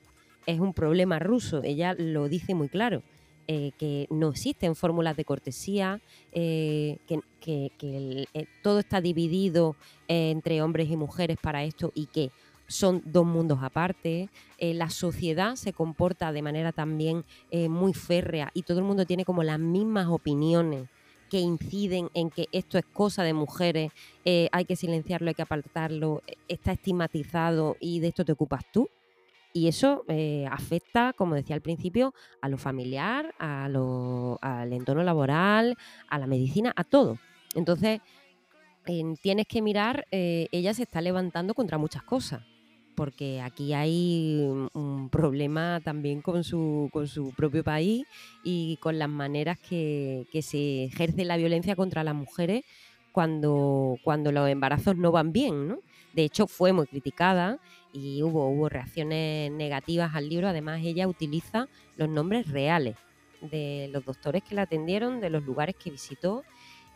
[0.47, 3.03] es un problema ruso, ella lo dice muy claro.
[3.47, 5.99] Eh, que no existen fórmulas de cortesía,
[6.31, 7.19] eh, que,
[7.81, 9.75] eh, todo está dividido
[10.07, 12.31] entre hombres y mujeres para esto y que
[12.67, 14.29] son dos mundos aparte.
[14.59, 19.43] la sociedad se comporta de manera también muy férrea y todo el mundo tiene como
[19.43, 20.87] las mismas opiniones
[21.29, 23.91] que inciden en que esto es cosa de mujeres,
[24.23, 28.87] hay que silenciarlo, hay que apartarlo, está estigmatizado y de esto te ocupas tú.
[29.53, 35.03] Y eso eh, afecta, como decía al principio, a lo familiar, a lo, al entorno
[35.03, 35.77] laboral,
[36.09, 37.19] a la medicina, a todo.
[37.53, 38.01] Entonces,
[39.21, 42.43] tienes que mirar, eh, ella se está levantando contra muchas cosas,
[42.95, 44.41] porque aquí hay
[44.73, 48.05] un problema también con su, con su propio país
[48.43, 52.63] y con las maneras que, que se ejerce la violencia contra las mujeres
[53.11, 55.79] cuando, cuando los embarazos no van bien, ¿no?
[56.13, 57.59] De hecho, fue muy criticada
[57.93, 60.47] y hubo, hubo reacciones negativas al libro.
[60.47, 62.97] Además, ella utiliza los nombres reales
[63.41, 66.43] de los doctores que la atendieron, de los lugares que visitó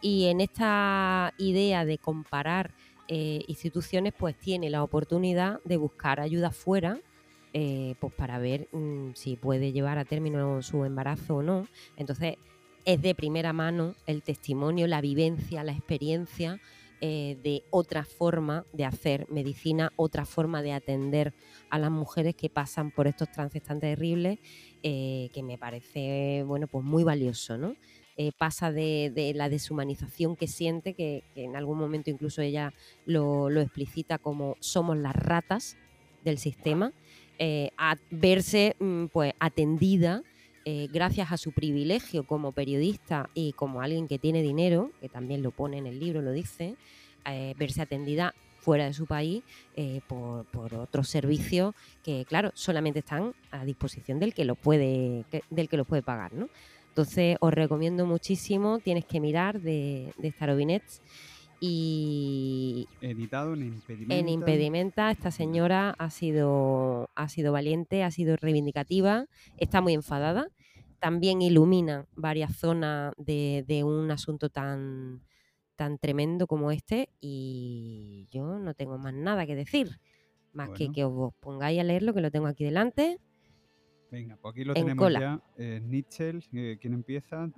[0.01, 2.73] Y en esta idea de comparar
[3.07, 6.99] eh, instituciones, pues tiene la oportunidad de buscar ayuda fuera
[7.53, 11.67] eh, pues para ver mm, si puede llevar a término su embarazo o no.
[11.95, 12.35] Entonces,
[12.85, 16.59] es de primera mano el testimonio, la vivencia, la experiencia
[17.01, 21.33] eh, de otra forma de hacer medicina, otra forma de atender
[21.69, 24.39] a las mujeres que pasan por estos trances tan terribles,
[24.83, 27.75] eh, que me parece bueno, pues muy valioso, ¿no?
[28.39, 32.73] pasa de, la deshumanización que siente, que, en algún momento incluso ella
[33.05, 35.77] lo, lo, explicita como somos las ratas
[36.23, 36.93] del sistema,
[37.39, 40.23] eh, a verse mm, pues atendida
[40.69, 45.41] eh, gracias a su privilegio como periodista y como alguien que tiene dinero, que también
[45.41, 46.75] lo pone en el libro, lo dice,
[47.25, 49.45] eh, verse atendida fuera de su país
[50.07, 55.77] por, otros servicios que, claro, solamente están a disposición del que lo puede, del que
[55.77, 56.49] lo puede pagar, ¿no?
[56.89, 61.01] Entonces os recomiendo muchísimo, tienes que mirar de, de Starobinets
[61.59, 64.15] y editado en impedimenta.
[64.15, 69.25] En impedimenta esta señora ha sido ha sido valiente, ha sido reivindicativa,
[69.57, 70.49] está muy enfadada.
[70.99, 75.21] También ilumina varias zonas de, un asunto tan
[75.75, 79.99] tan tremendo como este y yo no tengo más nada que decir,
[80.53, 83.19] más que que os pongáis a leerlo, que lo tengo aquí delante.
[84.11, 85.39] Venga, pues aquí lo tenemos ya.
[85.57, 87.49] Eh, eh, ¿quién empieza?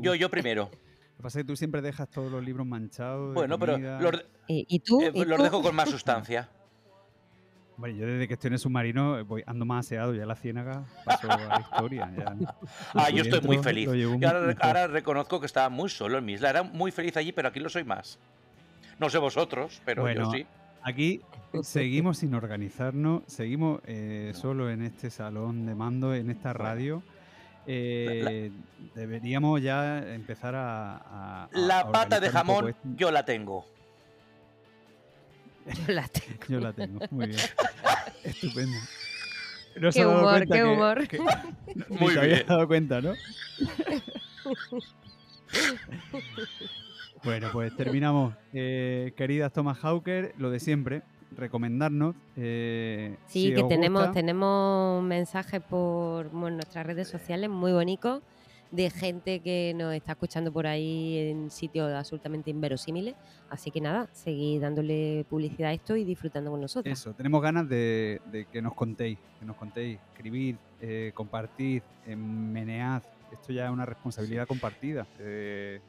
[0.00, 0.70] Yo, yo primero.
[1.18, 3.34] Lo que pasa es que tú siempre dejas todos los libros manchados.
[3.34, 5.02] Bueno, pero los, ¿Y, tú?
[5.02, 6.48] Eh, los dejo con más sustancia.
[7.76, 10.84] Bueno, yo desde que estoy en el submarino voy, ando más aseado, ya la ciénaga
[11.04, 12.10] pasó a la historia.
[12.92, 13.88] ah, yo estoy muy feliz.
[14.58, 16.50] ahora, reconozco que estaba muy solo en mi isla.
[16.50, 18.18] Era muy feliz allí, pero aquí lo soy más.
[18.98, 20.44] No sé vosotros, pero yo sí.
[20.82, 21.22] Aquí
[21.62, 27.04] seguimos sin organizarnos, seguimos eh, solo en este salón de mando, en esta radio.
[27.70, 28.50] Eh,
[28.94, 31.48] deberíamos ya empezar a.
[31.52, 33.66] la pata de jamón, yo la tengo.
[35.86, 36.44] Yo la tengo.
[36.48, 37.40] yo la tengo, muy bien.
[38.24, 38.78] Estupendo.
[39.92, 40.98] qué humor, qué humor.
[41.90, 42.18] muy bien.
[42.18, 43.12] había dado cuenta, ¿no?
[47.22, 48.34] bueno, pues terminamos.
[48.54, 51.02] Eh, queridas Thomas Hawker, lo de siempre
[51.36, 52.14] recomendarnos.
[52.36, 58.22] Eh, sí, que tenemos, tenemos mensajes por nuestras redes sociales muy bonitos
[58.70, 63.14] de gente que nos está escuchando por ahí en sitios absolutamente inverosímiles.
[63.48, 66.92] Así que nada, seguid dándole publicidad a esto y disfrutando con nosotros.
[66.92, 68.20] Eso, tenemos ganas de,
[68.52, 73.02] que nos contéis, que nos contéis, escribir, eh, compartir, eh, menead.
[73.32, 75.06] Esto ya es una responsabilidad compartida.
[75.18, 75.80] Eh,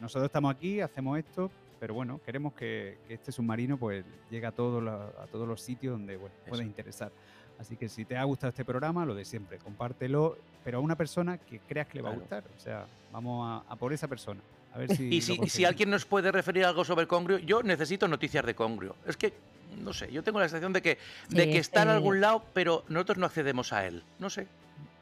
[0.00, 1.50] nosotros estamos aquí, hacemos esto,
[1.80, 6.16] pero bueno, queremos que, este submarino pues llegue a, todos a todos los sitios donde
[6.16, 7.10] bueno, pueda interesar.
[7.58, 10.96] Así que si te ha gustado este programa, lo de siempre, compártelo, pero a una
[10.96, 12.44] persona que creas que le va a gustar.
[12.56, 14.40] O sea, vamos a, por esa persona.
[14.72, 18.46] A ver si y si, alguien nos puede referir algo sobre Congrio, yo necesito noticias
[18.46, 18.96] de Congrio.
[19.06, 19.34] Es que,
[19.82, 20.96] no sé, yo tengo la sensación de que,
[21.28, 24.02] de que está en algún lado, pero nosotros no accedemos a él.
[24.18, 24.46] No sé.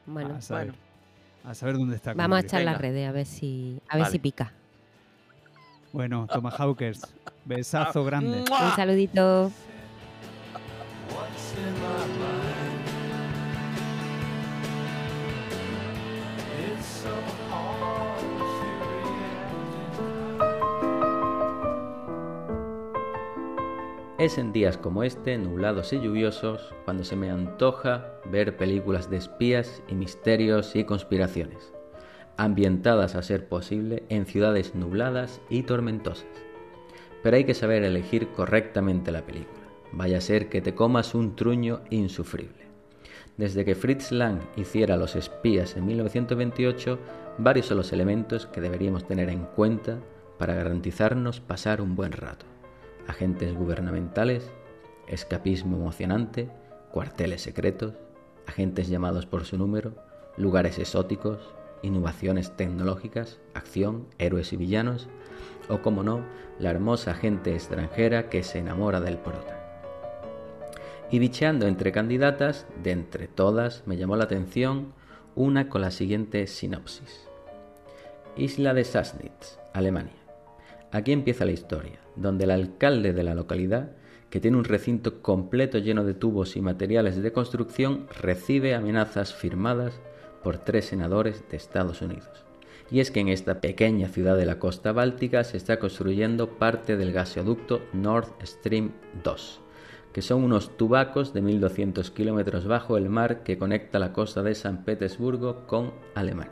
[0.05, 0.73] Bueno, a saber,
[1.45, 2.13] A saber dónde está.
[2.13, 4.51] Vamos a echar las redes a ver si, a ver si pica.
[5.91, 7.01] Bueno, Tomahawkers,
[7.45, 8.41] besazo grande.
[8.41, 9.51] Un saludito.
[24.19, 29.15] Es en días como este, nublados y lluviosos, cuando se me antoja ver películas de
[29.15, 31.73] espías y misterios y conspiraciones
[32.39, 36.25] ambientadas a ser posible en ciudades nubladas y tormentosas.
[37.21, 39.59] Pero hay que saber elegir correctamente la película,
[39.91, 42.69] vaya a ser que te comas un truño insufrible.
[43.35, 46.97] Desde que Fritz Lang hiciera Los espías en 1928,
[47.39, 49.99] varios son los elementos que deberíamos tener en cuenta
[50.37, 52.45] para garantizarnos pasar un buen rato.
[53.05, 54.49] Agentes gubernamentales,
[55.07, 56.49] escapismo emocionante,
[56.93, 57.95] cuarteles secretos,
[58.47, 59.93] agentes llamados por su número,
[60.37, 65.07] lugares exóticos, innovaciones tecnológicas, acción, héroes y villanos,
[65.69, 66.23] o como no,
[66.59, 69.55] la hermosa gente extranjera que se enamora del prota.
[71.11, 74.93] Y bicheando entre candidatas, de entre todas me llamó la atención
[75.35, 77.27] una con la siguiente sinopsis.
[78.35, 80.13] Isla de Sassnitz, Alemania.
[80.91, 83.91] Aquí empieza la historia, donde el alcalde de la localidad,
[84.29, 89.99] que tiene un recinto completo lleno de tubos y materiales de construcción, recibe amenazas firmadas
[90.43, 92.45] por tres senadores de Estados Unidos.
[92.91, 96.97] Y es que en esta pequeña ciudad de la costa báltica se está construyendo parte
[96.97, 98.91] del gasoducto Nord Stream
[99.23, 99.61] 2,
[100.11, 104.55] que son unos tubacos de 1200 kilómetros bajo el mar que conecta la costa de
[104.55, 106.51] San Petersburgo con Alemania.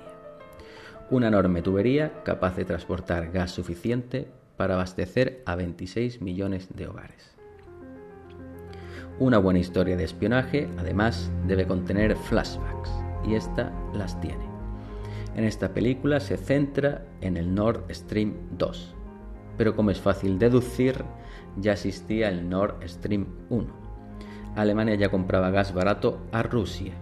[1.10, 4.28] Una enorme tubería capaz de transportar gas suficiente
[4.58, 7.36] para abastecer a 26 millones de hogares.
[9.20, 12.92] Una buena historia de espionaje, además, debe contener flashbacks,
[13.28, 14.46] y esta las tiene.
[15.36, 18.96] En esta película se centra en el Nord Stream 2,
[19.58, 21.04] pero como es fácil deducir,
[21.58, 23.68] ya existía el Nord Stream 1.
[24.56, 26.94] Alemania ya compraba gas barato a Rusia.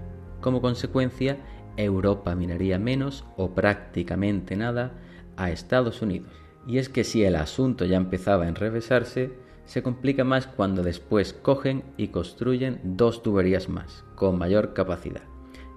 [0.42, 1.38] Como consecuencia,
[1.78, 4.94] Europa minaría menos o prácticamente nada
[5.38, 6.32] a Estados Unidos.
[6.68, 9.32] Y es que si el asunto ya empezaba a enrevesarse,
[9.66, 15.24] se complica más cuando después cogen y construyen dos tuberías más, con mayor capacidad.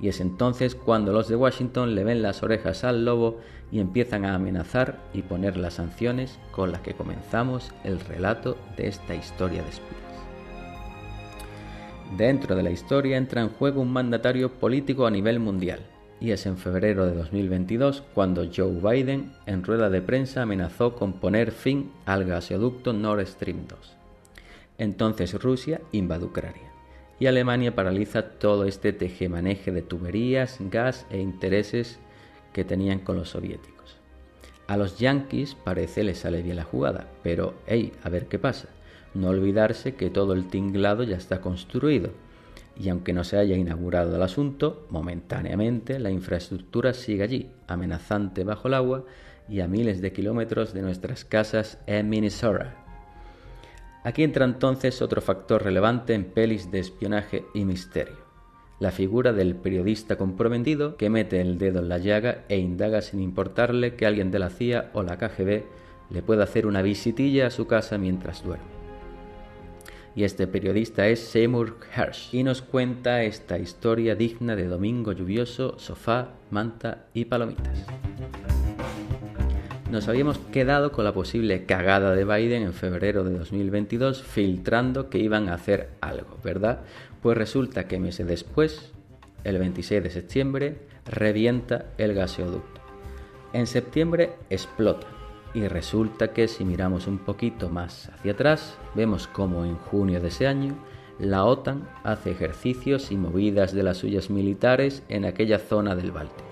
[0.00, 3.38] Y es entonces cuando los de Washington le ven las orejas al lobo
[3.72, 8.88] y empiezan a amenazar y poner las sanciones con las que comenzamos el relato de
[8.88, 10.08] esta historia de espías.
[12.16, 15.80] Dentro de la historia entra en juego un mandatario político a nivel mundial,
[16.20, 21.14] y es en febrero de 2022 cuando Joe Biden en rueda de prensa amenazó con
[21.14, 23.96] poner fin al gasoducto Nord Stream 2.
[24.78, 26.67] Entonces Rusia invade Ucrania
[27.18, 31.98] y Alemania paraliza todo este tejemaneje de tuberías, gas e intereses
[32.52, 33.96] que tenían con los soviéticos.
[34.66, 38.68] A los yanquis parece les sale bien la jugada, pero hey, a ver qué pasa.
[39.14, 42.10] No olvidarse que todo el tinglado ya está construido
[42.78, 48.68] y aunque no se haya inaugurado el asunto, momentáneamente la infraestructura sigue allí, amenazante bajo
[48.68, 49.04] el agua
[49.48, 52.87] y a miles de kilómetros de nuestras casas en Minnesota.
[54.04, 58.16] Aquí entra entonces otro factor relevante en pelis de espionaje y misterio,
[58.80, 63.20] la figura del periodista comprometido que mete el dedo en la llaga e indaga sin
[63.20, 65.64] importarle que alguien de la CIA o la KGB
[66.10, 68.78] le pueda hacer una visitilla a su casa mientras duerme
[70.18, 75.78] y este periodista es Seymour Hersh y nos cuenta esta historia digna de domingo lluvioso,
[75.78, 77.86] sofá, manta y palomitas.
[79.90, 85.16] Nos habíamos quedado con la posible cagada de Biden en febrero de 2022 filtrando que
[85.16, 86.80] iban a hacer algo, ¿verdad?
[87.22, 88.92] Pues resulta que meses después,
[89.44, 92.82] el 26 de septiembre, revienta el gasoducto.
[93.54, 95.06] En septiembre explota
[95.54, 100.28] y resulta que si miramos un poquito más hacia atrás, vemos como en junio de
[100.28, 100.76] ese año
[101.18, 106.47] la OTAN hace ejercicios y movidas de las suyas militares en aquella zona del Báltico.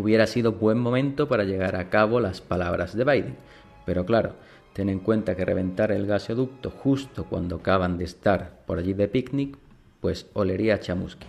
[0.00, 3.36] Hubiera sido buen momento para llegar a cabo las palabras de Biden,
[3.84, 4.32] pero claro,
[4.72, 9.08] ten en cuenta que reventar el gasoducto justo cuando acaban de estar por allí de
[9.08, 9.58] picnic,
[10.00, 11.26] pues olería a chamusqui.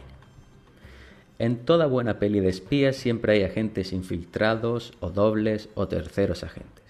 [1.38, 6.86] En toda buena peli de espías siempre hay agentes infiltrados o dobles o terceros agentes.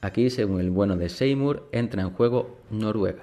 [0.00, 3.22] Aquí, según el bueno de Seymour, entra en juego Noruega,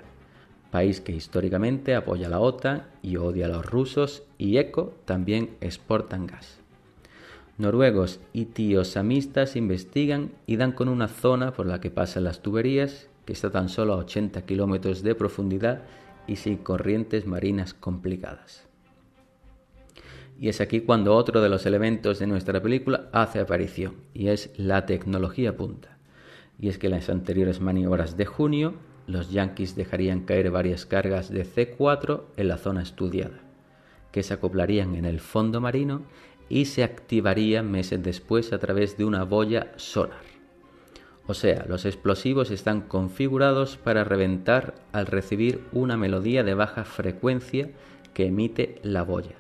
[0.72, 5.58] país que históricamente apoya a la OTAN y odia a los rusos y ECO también
[5.60, 6.61] exportan gas.
[7.58, 12.42] Noruegos y tíos amistas investigan y dan con una zona por la que pasan las
[12.42, 15.84] tuberías, que está tan solo a 80 kilómetros de profundidad
[16.28, 18.68] y sin corrientes marinas complicadas.
[20.40, 24.50] Y es aquí cuando otro de los elementos de nuestra película hace aparición, y es
[24.58, 26.00] la tecnología punta.
[26.60, 28.74] Y es que en las anteriores maniobras de junio,
[29.06, 33.40] los yankees dejarían caer varias cargas de C4 en la zona estudiada,
[34.12, 36.04] que se acoplarían en el fondo marino
[36.52, 40.20] y se activarían meses después a través de una boya sonar.
[41.26, 47.72] O sea, los explosivos están configurados para reventar al recibir una melodía de baja frecuencia
[48.14, 49.38] que emite la boya.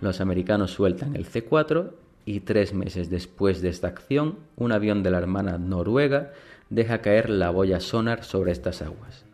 [0.00, 1.90] Los americanos sueltan el C4
[2.24, 6.32] y tres meses después de esta acción, un avión de la hermana noruega
[6.70, 9.25] deja caer la boya sonar sobre estas aguas.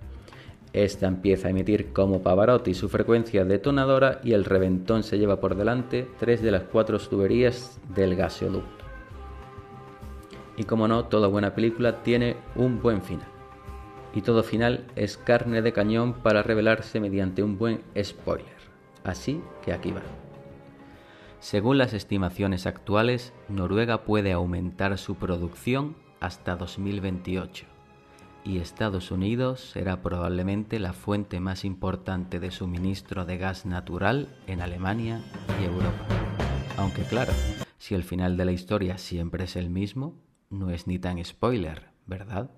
[0.72, 5.54] Esta empieza a emitir como Pavarotti su frecuencia detonadora y el reventón se lleva por
[5.54, 8.84] delante tres de las cuatro tuberías del gasoducto.
[10.56, 13.26] Y como no, toda buena película tiene un buen final.
[14.14, 18.46] Y todo final es carne de cañón para revelarse mediante un buen spoiler.
[19.04, 20.02] Así que aquí va.
[21.40, 27.71] Según las estimaciones actuales, Noruega puede aumentar su producción hasta 2028
[28.44, 34.60] y Estados Unidos será probablemente la fuente más importante de suministro de gas natural en
[34.60, 35.20] Alemania
[35.60, 36.06] y Europa.
[36.76, 37.32] Aunque claro,
[37.78, 40.14] si el final de la historia siempre es el mismo,
[40.50, 42.50] no es ni tan spoiler, ¿verdad?